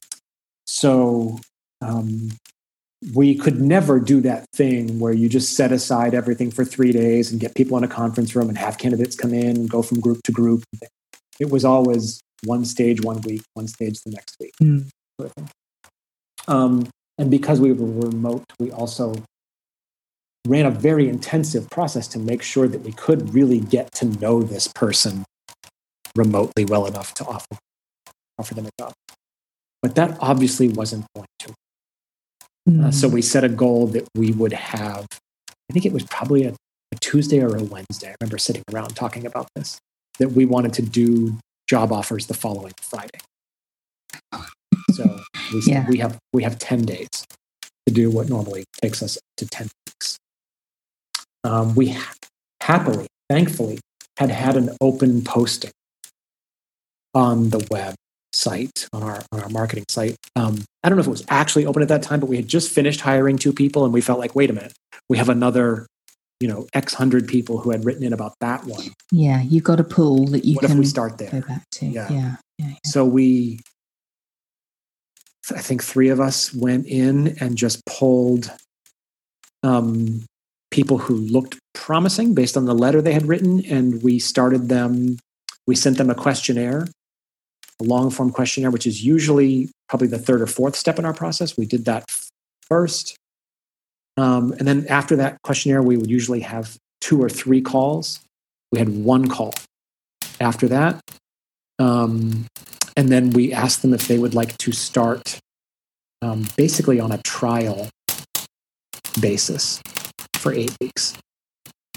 so 0.65 1.37
um, 1.81 2.29
we 3.13 3.35
could 3.35 3.59
never 3.59 3.99
do 3.99 4.21
that 4.21 4.45
thing 4.53 4.99
where 4.99 5.11
you 5.11 5.27
just 5.27 5.55
set 5.55 5.73
aside 5.73 6.13
everything 6.13 6.49
for 6.49 6.63
three 6.63 6.93
days 6.93 7.31
and 7.31 7.41
get 7.41 7.53
people 7.53 7.77
in 7.77 7.83
a 7.83 7.89
conference 7.89 8.37
room 8.37 8.47
and 8.47 8.57
have 8.57 8.77
candidates 8.77 9.17
come 9.17 9.33
in 9.33 9.57
and 9.57 9.69
go 9.69 9.81
from 9.81 9.99
group 9.99 10.23
to 10.23 10.31
group. 10.31 10.63
It 11.41 11.49
was 11.49 11.65
always 11.65 12.21
one 12.45 12.63
stage 12.63 13.01
one 13.01 13.19
week, 13.21 13.41
one 13.53 13.67
stage 13.67 14.01
the 14.03 14.11
next 14.11 14.37
week. 14.39 14.53
Mm. 14.61 14.89
Um, 16.47 16.87
and 17.17 17.31
because 17.31 17.59
we 17.59 17.71
were 17.71 18.07
remote, 18.07 18.43
we 18.59 18.71
also 18.71 19.15
ran 20.47 20.65
a 20.65 20.71
very 20.71 21.09
intensive 21.09 21.69
process 21.69 22.07
to 22.09 22.19
make 22.19 22.41
sure 22.41 22.67
that 22.67 22.81
we 22.81 22.91
could 22.91 23.33
really 23.33 23.59
get 23.59 23.91
to 23.93 24.05
know 24.05 24.41
this 24.41 24.67
person 24.67 25.25
remotely 26.15 26.65
well 26.65 26.85
enough 26.85 27.13
to 27.15 27.25
offer 27.25 27.57
offer 28.39 28.53
them 28.53 28.67
a 28.67 28.69
job. 28.79 28.93
But 29.81 29.95
that 29.95 30.17
obviously 30.21 30.69
wasn't 30.69 31.05
going 31.15 31.27
to. 31.39 31.47
Mm-hmm. 32.69 32.85
Uh, 32.85 32.91
so 32.91 33.09
mm. 33.09 33.13
we 33.13 33.21
set 33.21 33.43
a 33.43 33.49
goal 33.49 33.87
that 33.87 34.07
we 34.15 34.31
would 34.31 34.53
have. 34.53 35.07
I 35.49 35.73
think 35.73 35.85
it 35.85 35.93
was 35.93 36.03
probably 36.03 36.43
a, 36.43 36.49
a 36.49 36.95
Tuesday 36.99 37.41
or 37.41 37.55
a 37.55 37.63
Wednesday. 37.63 38.09
I 38.09 38.15
remember 38.21 38.37
sitting 38.37 38.63
around 38.71 38.95
talking 38.95 39.25
about 39.25 39.47
this. 39.55 39.79
That 40.19 40.31
we 40.31 40.45
wanted 40.45 40.73
to 40.73 40.81
do 40.81 41.37
job 41.67 41.91
offers 41.91 42.27
the 42.27 42.33
following 42.33 42.73
Friday. 42.81 43.19
So 44.91 45.19
we, 45.53 45.61
yeah. 45.65 45.85
we 45.87 45.97
have 45.97 46.17
we 46.33 46.43
have 46.43 46.57
ten 46.59 46.83
days 46.83 47.09
to 47.87 47.93
do 47.93 48.09
what 48.09 48.29
normally 48.29 48.65
takes 48.81 49.03
us 49.03 49.17
to 49.37 49.45
ten 49.47 49.67
weeks 49.85 50.17
um, 51.47 51.75
we 51.75 51.89
ha- 51.89 52.13
happily, 52.61 53.07
thankfully, 53.29 53.79
had 54.17 54.29
had 54.29 54.57
an 54.57 54.75
open 54.81 55.23
posting 55.23 55.71
on 57.13 57.49
the 57.49 57.65
web 57.71 57.95
site 58.33 58.87
on 58.91 59.01
our 59.01 59.21
on 59.31 59.41
our 59.41 59.49
marketing 59.49 59.85
site. 59.89 60.17
Um, 60.35 60.63
I 60.83 60.89
don't 60.89 60.97
know 60.97 61.01
if 61.01 61.07
it 61.07 61.11
was 61.11 61.25
actually 61.29 61.65
open 61.65 61.81
at 61.81 61.87
that 61.87 62.03
time, 62.03 62.19
but 62.19 62.27
we 62.27 62.35
had 62.35 62.47
just 62.47 62.71
finished 62.71 63.01
hiring 63.01 63.37
two 63.37 63.53
people, 63.53 63.85
and 63.85 63.93
we 63.93 64.01
felt 64.01 64.19
like, 64.19 64.35
wait 64.35 64.49
a 64.49 64.53
minute, 64.53 64.73
we 65.09 65.17
have 65.17 65.29
another, 65.29 65.87
you 66.39 66.47
know, 66.47 66.67
X 66.73 66.93
hundred 66.93 67.27
people 67.27 67.59
who 67.59 67.71
had 67.71 67.85
written 67.85 68.03
in 68.03 68.13
about 68.13 68.33
that 68.41 68.65
one. 68.65 68.83
Yeah, 69.11 69.41
you've 69.41 69.63
got 69.63 69.79
a 69.79 69.85
pool 69.85 70.25
that 70.27 70.43
you 70.43 70.55
what 70.55 70.65
can 70.65 70.71
if 70.73 70.77
we 70.79 70.85
start 70.85 71.17
there. 71.17 71.31
go 71.31 71.41
back 71.41 71.63
to. 71.73 71.85
Yeah. 71.85 72.11
Yeah, 72.11 72.35
yeah, 72.57 72.67
yeah. 72.69 72.73
So 72.85 73.05
we, 73.05 73.61
I 75.55 75.61
think 75.61 75.83
three 75.83 76.09
of 76.09 76.19
us 76.19 76.53
went 76.53 76.85
in 76.87 77.37
and 77.39 77.57
just 77.57 77.85
pulled 77.85 78.51
um, 79.63 80.25
people 80.71 80.97
who 80.97 81.15
looked 81.15 81.57
promising 81.73 82.33
based 82.33 82.57
on 82.57 82.65
the 82.65 82.75
letter 82.75 83.01
they 83.01 83.13
had 83.13 83.27
written. 83.27 83.63
And 83.65 84.01
we 84.03 84.19
started 84.19 84.69
them, 84.69 85.17
we 85.65 85.75
sent 85.75 85.97
them 85.97 86.09
a 86.09 86.15
questionnaire, 86.15 86.87
a 87.79 87.83
long 87.83 88.09
form 88.09 88.31
questionnaire, 88.31 88.71
which 88.71 88.87
is 88.87 89.03
usually 89.03 89.69
probably 89.87 90.07
the 90.07 90.19
third 90.19 90.41
or 90.41 90.47
fourth 90.47 90.75
step 90.75 90.99
in 90.99 91.05
our 91.05 91.13
process. 91.13 91.57
We 91.57 91.65
did 91.65 91.85
that 91.85 92.05
first. 92.67 93.15
Um, 94.17 94.51
and 94.53 94.67
then 94.67 94.85
after 94.87 95.15
that 95.17 95.37
questionnaire, 95.43 95.81
we 95.81 95.95
would 95.95 96.09
usually 96.09 96.41
have 96.41 96.75
two 97.01 97.21
or 97.21 97.29
three 97.29 97.61
calls. 97.61 98.19
We 98.71 98.79
had 98.79 98.89
one 98.89 99.27
call 99.27 99.53
after 100.41 100.67
that. 100.67 100.99
Um, 101.79 102.45
and 102.95 103.09
then 103.09 103.31
we 103.31 103.53
asked 103.53 103.81
them 103.81 103.93
if 103.93 104.07
they 104.07 104.17
would 104.17 104.33
like 104.33 104.57
to 104.57 104.71
start 104.71 105.39
um, 106.21 106.47
basically 106.55 106.99
on 106.99 107.11
a 107.11 107.19
trial 107.19 107.89
basis 109.19 109.81
for 110.35 110.53
eight 110.53 110.75
weeks. 110.81 111.13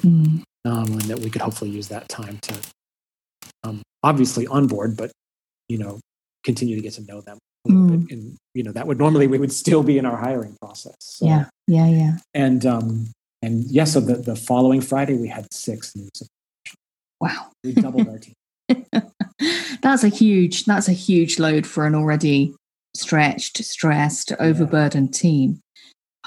Mm. 0.02 0.42
Um, 0.66 0.92
and 0.92 1.02
that 1.02 1.20
we 1.20 1.30
could 1.30 1.40
hopefully 1.40 1.70
use 1.70 1.88
that 1.88 2.08
time 2.08 2.38
to 2.42 2.54
um, 3.64 3.82
obviously 4.02 4.46
onboard, 4.46 4.96
but 4.96 5.10
you 5.68 5.78
know, 5.78 6.00
continue 6.44 6.76
to 6.76 6.82
get 6.82 6.94
to 6.94 7.02
know 7.02 7.20
them. 7.20 7.38
Mm. 7.68 8.10
And 8.10 8.36
you 8.54 8.62
know, 8.62 8.72
that 8.72 8.86
would 8.86 8.98
normally 8.98 9.26
we 9.26 9.38
would 9.38 9.52
still 9.52 9.82
be 9.82 9.98
in 9.98 10.06
our 10.06 10.16
hiring 10.16 10.56
process. 10.60 10.96
So, 11.00 11.26
yeah, 11.26 11.46
yeah, 11.66 11.86
yeah. 11.86 12.16
And 12.34 12.64
um, 12.66 13.06
and 13.42 13.64
yeah, 13.64 13.84
so 13.84 14.00
the 14.00 14.16
the 14.16 14.36
following 14.36 14.80
Friday 14.80 15.14
we 15.14 15.28
had 15.28 15.46
six 15.52 15.94
new 15.94 16.08
Wow, 17.20 17.50
we 17.62 17.72
doubled 17.72 18.08
our 18.08 18.18
team. 18.18 18.34
that's 19.83 20.04
a 20.04 20.09
huge 20.09 20.64
that's 20.64 20.88
a 20.88 20.92
huge 20.92 21.38
load 21.38 21.66
for 21.66 21.87
an 21.87 21.94
already 21.94 22.54
stretched, 22.94 23.59
stressed, 23.59 24.33
overburdened 24.38 25.14
team 25.14 25.61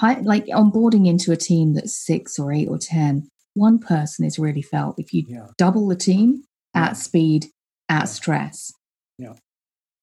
like 0.02 0.46
onboarding 0.46 1.06
into 1.06 1.32
a 1.32 1.36
team 1.36 1.74
that's 1.74 1.96
six 1.96 2.38
or 2.38 2.52
eight 2.52 2.68
or 2.68 2.78
ten, 2.78 3.28
one 3.54 3.78
person 3.78 4.24
is 4.24 4.38
really 4.38 4.62
felt. 4.62 4.98
If 4.98 5.12
you 5.12 5.24
yeah. 5.28 5.48
double 5.56 5.88
the 5.88 5.96
team 5.96 6.44
at 6.74 6.90
yeah. 6.90 6.92
speed, 6.94 7.46
at 7.88 8.00
yeah. 8.00 8.04
stress, 8.04 8.72
yeah. 9.18 9.34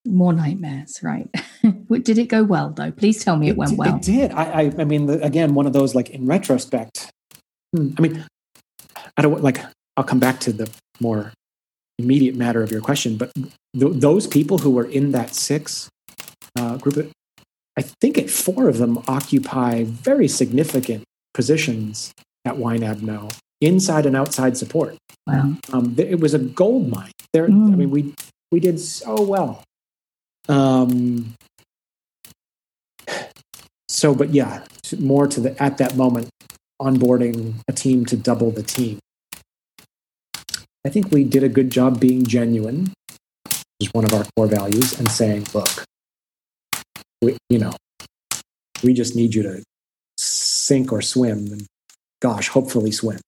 more 0.06 0.34
nightmares, 0.34 1.02
right? 1.04 1.30
did 2.04 2.18
it 2.18 2.30
go 2.30 2.44
well 2.44 2.70
though? 2.70 2.92
Please 2.92 3.24
tell 3.24 3.38
me 3.38 3.48
it, 3.48 3.52
it 3.52 3.58
went 3.58 3.78
well. 3.78 3.96
It 3.98 4.02
did. 4.02 4.32
I, 4.32 4.44
I, 4.44 4.62
I 4.80 4.84
mean, 4.86 5.08
the, 5.08 5.22
again, 5.24 5.54
one 5.54 5.68
of 5.68 5.74
those 5.74 5.94
like 5.94 6.10
in 6.10 6.26
retrospect, 6.26 7.12
hmm, 7.76 7.90
I 7.98 8.02
mean, 8.02 8.26
I 9.18 9.22
don't 9.22 9.44
like, 9.44 9.60
I'll 9.98 10.04
come 10.04 10.20
back 10.20 10.40
to 10.42 10.54
the 10.54 10.70
more 11.00 11.34
immediate 12.02 12.36
matter 12.36 12.62
of 12.64 12.72
your 12.72 12.82
question, 12.82 13.18
but 13.18 13.32
th- 13.36 13.54
those 13.74 14.28
people 14.28 14.60
who 14.60 14.72
were 14.72 14.86
in 14.86 15.12
that 15.12 15.34
six 15.34 15.90
uh, 16.58 16.78
group, 16.78 17.12
I 17.78 17.82
think 17.82 18.18
it, 18.18 18.30
four 18.30 18.68
of 18.68 18.78
them 18.78 19.02
occupy 19.08 19.84
very 19.84 20.28
significant 20.28 21.04
positions 21.34 22.14
at 22.46 22.56
YNAB 22.56 23.02
now, 23.02 23.30
inside 23.62 24.06
and 24.06 24.16
outside 24.16 24.58
support. 24.58 24.98
Wow. 25.28 25.56
Um, 25.72 25.96
it 25.98 26.20
was 26.20 26.34
a 26.34 26.40
gold 26.40 26.90
mine. 26.90 27.12
There, 27.34 27.48
mm. 27.48 27.72
I 27.72 27.76
mean, 27.76 27.92
we 27.92 28.14
we 28.52 28.60
did 28.60 28.80
so 28.80 29.22
well. 29.22 29.64
Um, 30.50 31.36
so, 33.88 34.16
but 34.16 34.34
yeah, 34.34 34.64
more 35.00 35.28
to 35.28 35.40
the 35.40 35.62
at 35.62 35.78
that 35.78 35.96
moment, 35.96 36.30
onboarding 36.82 37.56
a 37.68 37.74
team 37.74 38.06
to 38.08 38.18
double 38.18 38.52
the 38.52 38.64
team. 38.64 39.00
I 40.86 40.90
think 40.90 41.12
we 41.12 41.24
did 41.24 41.44
a 41.44 41.50
good 41.50 41.70
job 41.70 42.00
being 42.00 42.26
genuine, 42.26 42.94
which 43.46 43.64
is 43.80 43.94
one 43.94 44.04
of 44.04 44.14
our 44.14 44.26
core 44.36 44.48
values, 44.48 44.98
and 44.98 45.10
saying, 45.10 45.46
look, 45.54 45.70
we, 47.22 47.38
you 47.50 47.60
know, 47.60 47.74
we 48.84 48.94
just 48.94 49.16
need 49.16 49.36
you 49.36 49.44
to 49.44 49.64
sink 50.18 50.92
or 50.92 51.02
swim. 51.02 51.48
And 51.52 51.68
gosh, 52.20 52.48
hopefully 52.48 52.92
swim. 52.92 53.20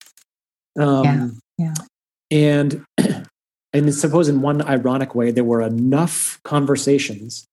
Um, 0.80 1.40
yeah, 1.58 1.74
yeah. 1.74 1.74
And 2.32 2.86
and 3.74 3.88
I 3.88 3.90
suppose 3.92 4.28
in 4.28 4.42
one 4.42 4.62
ironic 4.64 5.14
way, 5.14 5.30
there 5.30 5.44
were 5.44 5.62
enough 5.62 6.40
conversations 6.44 7.46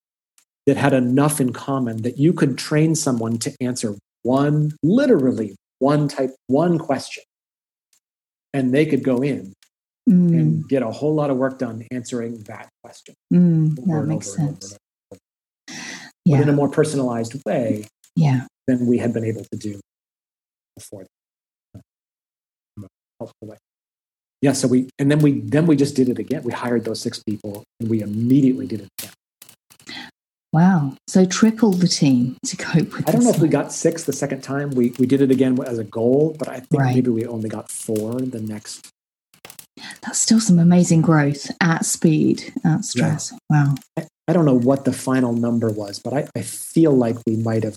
that 0.66 0.78
had 0.78 0.94
enough 0.94 1.40
in 1.40 1.52
common 1.52 2.02
that 2.02 2.18
you 2.18 2.32
could 2.32 2.56
train 2.56 2.94
someone 2.94 3.38
to 3.38 3.54
answer 3.60 3.96
one, 4.22 4.72
literally 4.82 5.56
one 5.78 6.08
type, 6.08 6.30
one 6.46 6.78
question, 6.78 7.24
and 8.54 8.72
they 8.72 8.86
could 8.86 9.02
go 9.02 9.22
in 9.22 9.54
mm. 10.08 10.28
and 10.28 10.68
get 10.68 10.82
a 10.82 10.90
whole 10.90 11.14
lot 11.14 11.30
of 11.30 11.36
work 11.36 11.58
done 11.58 11.86
answering 11.90 12.38
that 12.44 12.68
question. 12.82 13.14
Mm, 13.32 13.74
that 13.86 14.06
makes 14.06 14.34
sense 14.34 14.76
yeah. 16.24 16.36
but 16.36 16.42
in 16.42 16.48
a 16.48 16.52
more 16.52 16.68
personalized 16.68 17.34
way 17.44 17.86
yeah. 18.16 18.46
than 18.66 18.86
we 18.86 18.98
had 18.98 19.12
been 19.12 19.24
able 19.24 19.44
to 19.52 19.58
do 19.58 19.80
before. 20.76 21.06
Helpful 23.18 23.48
way. 23.48 23.56
Yeah, 24.40 24.52
so 24.52 24.68
we 24.68 24.88
and 24.98 25.10
then 25.10 25.18
we 25.18 25.40
then 25.40 25.66
we 25.66 25.76
just 25.76 25.94
did 25.94 26.08
it 26.08 26.18
again. 26.18 26.42
We 26.42 26.52
hired 26.52 26.86
those 26.86 27.00
six 27.00 27.22
people 27.22 27.64
and 27.78 27.90
we 27.90 28.00
immediately 28.00 28.66
did 28.66 28.80
it 28.80 28.88
again. 28.98 29.12
Wow. 30.52 30.96
So 31.06 31.26
triple 31.26 31.72
the 31.72 31.86
team 31.86 32.38
to 32.46 32.56
cope 32.56 32.92
with 32.92 33.08
I 33.08 33.12
don't 33.12 33.22
know 33.22 33.30
if 33.30 33.38
we 33.38 33.48
got 33.48 33.72
six 33.72 34.04
the 34.04 34.14
second 34.14 34.40
time. 34.40 34.70
We 34.70 34.94
we 34.98 35.06
did 35.06 35.20
it 35.20 35.30
again 35.30 35.58
as 35.66 35.78
a 35.78 35.84
goal, 35.84 36.34
but 36.38 36.48
I 36.48 36.60
think 36.60 36.80
right. 36.80 36.94
maybe 36.94 37.10
we 37.10 37.26
only 37.26 37.50
got 37.50 37.70
four 37.70 38.14
the 38.14 38.40
next. 38.40 38.88
That's 40.02 40.18
still 40.18 40.40
some 40.40 40.58
amazing 40.58 41.02
growth 41.02 41.50
at 41.60 41.84
speed, 41.84 42.52
at 42.64 42.84
stress. 42.84 43.32
Yeah. 43.32 43.38
Wow. 43.50 43.74
I, 43.98 44.06
I 44.28 44.32
don't 44.32 44.44
know 44.44 44.58
what 44.58 44.84
the 44.84 44.92
final 44.92 45.32
number 45.32 45.70
was, 45.70 45.98
but 45.98 46.12
I, 46.12 46.28
I 46.36 46.42
feel 46.42 46.92
like 46.92 47.16
we 47.26 47.36
might 47.36 47.64
have 47.64 47.76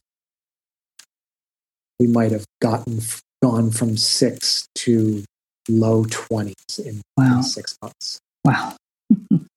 we 1.99 2.07
might 2.07 2.31
have 2.31 2.45
gotten 2.61 2.99
gone 3.41 3.71
from 3.71 3.97
six 3.97 4.67
to 4.75 5.23
low 5.69 6.05
twenties 6.09 6.79
in, 6.79 7.01
wow. 7.17 7.41
six 7.41 7.77
months. 7.81 8.19
Wow. 8.45 8.75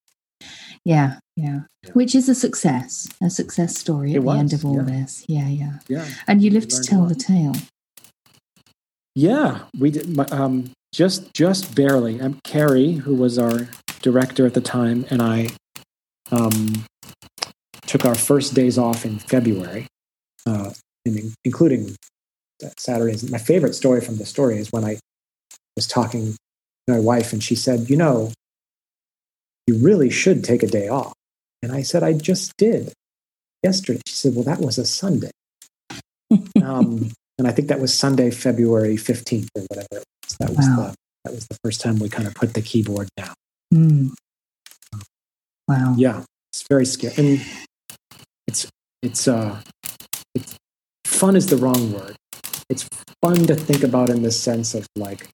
Yeah, 0.87 1.19
yeah, 1.35 1.63
yeah. 1.83 1.91
Which 1.95 2.15
is 2.15 2.29
a 2.29 2.35
success, 2.35 3.09
a 3.21 3.29
success 3.29 3.77
story 3.77 4.13
at 4.13 4.19
it 4.19 4.21
the 4.21 4.27
was, 4.27 4.39
end 4.39 4.53
of 4.53 4.65
all 4.65 4.77
yeah. 4.77 4.83
this. 4.83 5.25
Yeah, 5.27 5.49
yeah. 5.49 5.79
Yeah. 5.89 6.07
And 6.29 6.41
you 6.41 6.51
live 6.51 6.69
to 6.69 6.81
tell 6.81 7.07
the 7.07 7.17
tale. 7.17 7.55
Yeah, 9.17 9.63
we 9.77 9.91
did. 9.91 10.17
Um, 10.31 10.71
just 10.93 11.33
just 11.35 11.75
barely. 11.75 12.21
Um, 12.21 12.39
Carrie, 12.45 12.93
who 12.93 13.15
was 13.15 13.39
our 13.39 13.69
director 14.03 14.47
at 14.47 14.55
the 14.55 14.61
time, 14.61 15.05
and 15.11 15.23
I 15.23 15.49
um, 16.31 16.85
took 17.87 18.05
our 18.05 18.15
first 18.15 18.55
days 18.55 18.79
off 18.79 19.05
in 19.05 19.19
February, 19.19 19.87
uh, 20.47 20.71
including 21.45 21.97
Saturdays. 22.79 23.31
My 23.31 23.39
favorite 23.39 23.75
story 23.75 24.01
from 24.01 24.19
the 24.19 24.27
story 24.27 24.59
is 24.59 24.73
when 24.73 24.85
I 24.85 24.99
was 25.77 25.87
talking 25.87 26.33
to 26.87 26.95
my 26.95 27.01
wife, 27.01 27.33
and 27.33 27.43
she 27.43 27.55
said, 27.55 27.91
"You 27.91 27.97
know, 27.97 28.33
you 29.67 29.77
really 29.79 30.11
should 30.11 30.45
take 30.45 30.63
a 30.63 30.69
day 30.69 30.89
off." 30.89 31.13
And 31.63 31.73
I 31.73 31.83
said, 31.83 32.03
"I 32.03 32.13
just 32.13 32.57
did 32.57 32.93
yesterday." 33.63 34.01
She 34.07 34.15
said, 34.15 34.35
"Well, 34.35 34.45
that 34.45 34.61
was 34.61 34.79
a 34.79 34.87
Sunday." 34.87 35.31
um, 36.63 37.11
and 37.39 37.47
I 37.47 37.53
think 37.53 37.69
that 37.69 37.81
was 37.81 37.93
Sunday, 37.93 38.31
February 38.31 38.97
fifteenth, 38.97 39.51
or 39.55 39.63
whatever 39.69 40.03
was. 40.27 40.37
That 40.39 40.57
was 40.57 40.69
wow. 40.69 40.77
the 40.77 40.95
that 41.25 41.35
was 41.35 41.47
the 41.49 41.57
first 41.65 41.81
time 41.81 41.99
we 41.99 42.09
kind 42.09 42.29
of 42.29 42.35
put 42.35 42.55
the 42.55 42.63
keyboard 42.63 43.09
down. 43.17 43.35
Mm. 43.75 44.11
Wow. 45.69 45.95
Yeah, 45.97 46.23
it's 46.53 46.65
very 46.69 46.87
scary, 46.87 47.15
and 47.17 47.41
it's 48.47 48.69
it's 49.03 49.27
uh, 49.27 49.61
it's 50.35 50.57
fun 51.05 51.37
is 51.37 51.49
the 51.49 51.57
wrong 51.57 51.93
word. 51.93 52.17
It's 52.69 52.89
fun 53.23 53.47
to 53.47 53.55
think 53.55 53.83
about 53.83 54.11
in 54.11 54.23
the 54.23 54.31
sense 54.31 54.75
of 54.75 54.87
like 54.97 55.29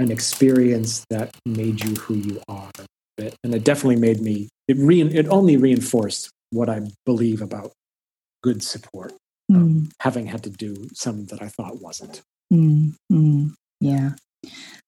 an 0.00 0.10
experience 0.10 1.04
that 1.10 1.30
made 1.46 1.84
you 1.84 1.94
who 1.94 2.14
you 2.14 2.42
are, 2.48 2.70
and 3.18 3.54
it 3.54 3.64
definitely 3.64 3.96
made 3.96 4.20
me. 4.20 4.48
It 4.66 4.76
re 4.78 5.02
it 5.02 5.28
only 5.28 5.56
reinforced 5.56 6.30
what 6.50 6.68
I 6.68 6.80
believe 7.06 7.40
about 7.40 7.72
good 8.42 8.62
support 8.62 9.12
mm. 9.50 9.90
having 10.00 10.26
had 10.26 10.42
to 10.44 10.50
do 10.50 10.88
some 10.94 11.26
that 11.26 11.42
I 11.42 11.48
thought 11.48 11.80
wasn't. 11.80 12.22
Mm, 12.52 12.94
yeah. 13.82 14.10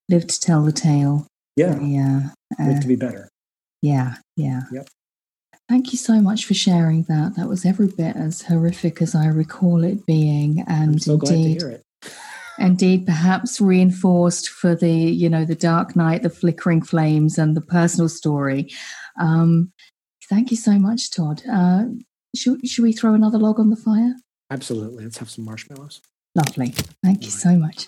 Live 0.09 0.27
to 0.27 0.41
tell 0.41 0.63
the 0.63 0.73
tale. 0.73 1.27
Yeah. 1.57 1.79
Yeah. 1.81 2.31
Uh, 2.59 2.69
Live 2.69 2.81
to 2.81 2.89
be 2.89 2.97
better. 2.97 3.29
Yeah. 3.83 4.17
Yeah. 4.37 4.63
Yep. 4.73 4.89
Thank 5.69 5.93
you 5.93 5.99
so 5.99 6.21
much 6.21 6.45
for 6.45 6.55
sharing 6.55 7.05
that. 7.05 7.37
That 7.37 7.49
was 7.49 7.65
every 7.65 7.89
bit 7.89 8.17
as 8.17 8.43
horrific 8.43 9.01
as 9.01 9.15
I 9.15 9.27
recall 9.27 9.83
it 9.83 10.05
being. 10.05 10.63
And 10.69 11.03
so 11.03 11.15
indeed, 11.15 11.63
indeed, 12.59 13.07
perhaps 13.07 13.61
reinforced 13.61 14.51
for 14.51 14.75
the, 14.75 14.91
you 14.91 15.31
know, 15.31 15.47
the 15.47 15.55
dark 15.55 15.97
night, 15.97 16.23
the 16.23 16.31
flickering 16.31 16.83
flames, 16.83 17.39
and 17.39 17.57
the 17.57 17.63
personal 17.63 18.11
story. 18.11 18.71
Um, 19.19 19.73
thank 20.29 20.51
you 20.51 20.57
so 20.59 20.73
much, 20.73 21.11
Todd. 21.11 21.43
Uh, 21.51 21.85
should, 22.37 22.67
should 22.69 22.83
we 22.83 22.93
throw 22.93 23.15
another 23.15 23.39
log 23.39 23.59
on 23.59 23.71
the 23.71 23.77
fire? 23.77 24.17
Absolutely. 24.51 25.05
Let's 25.05 25.19
have 25.19 25.31
some 25.31 25.47
marshmallows. 25.47 26.03
Lovely. 26.35 26.75
Thank 27.03 27.25
you 27.25 27.31
so 27.31 27.57
much. 27.57 27.87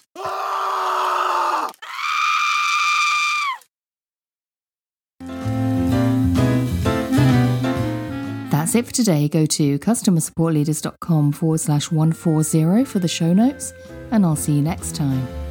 It 8.76 8.86
for 8.86 8.92
today. 8.92 9.28
Go 9.28 9.46
to 9.46 9.78
customersupportleaders.com 9.78 11.32
forward 11.32 11.60
slash 11.60 11.90
140 11.90 12.84
for 12.84 12.98
the 12.98 13.08
show 13.08 13.32
notes, 13.32 13.72
and 14.10 14.24
I'll 14.24 14.36
see 14.36 14.52
you 14.52 14.62
next 14.62 14.94
time. 14.94 15.45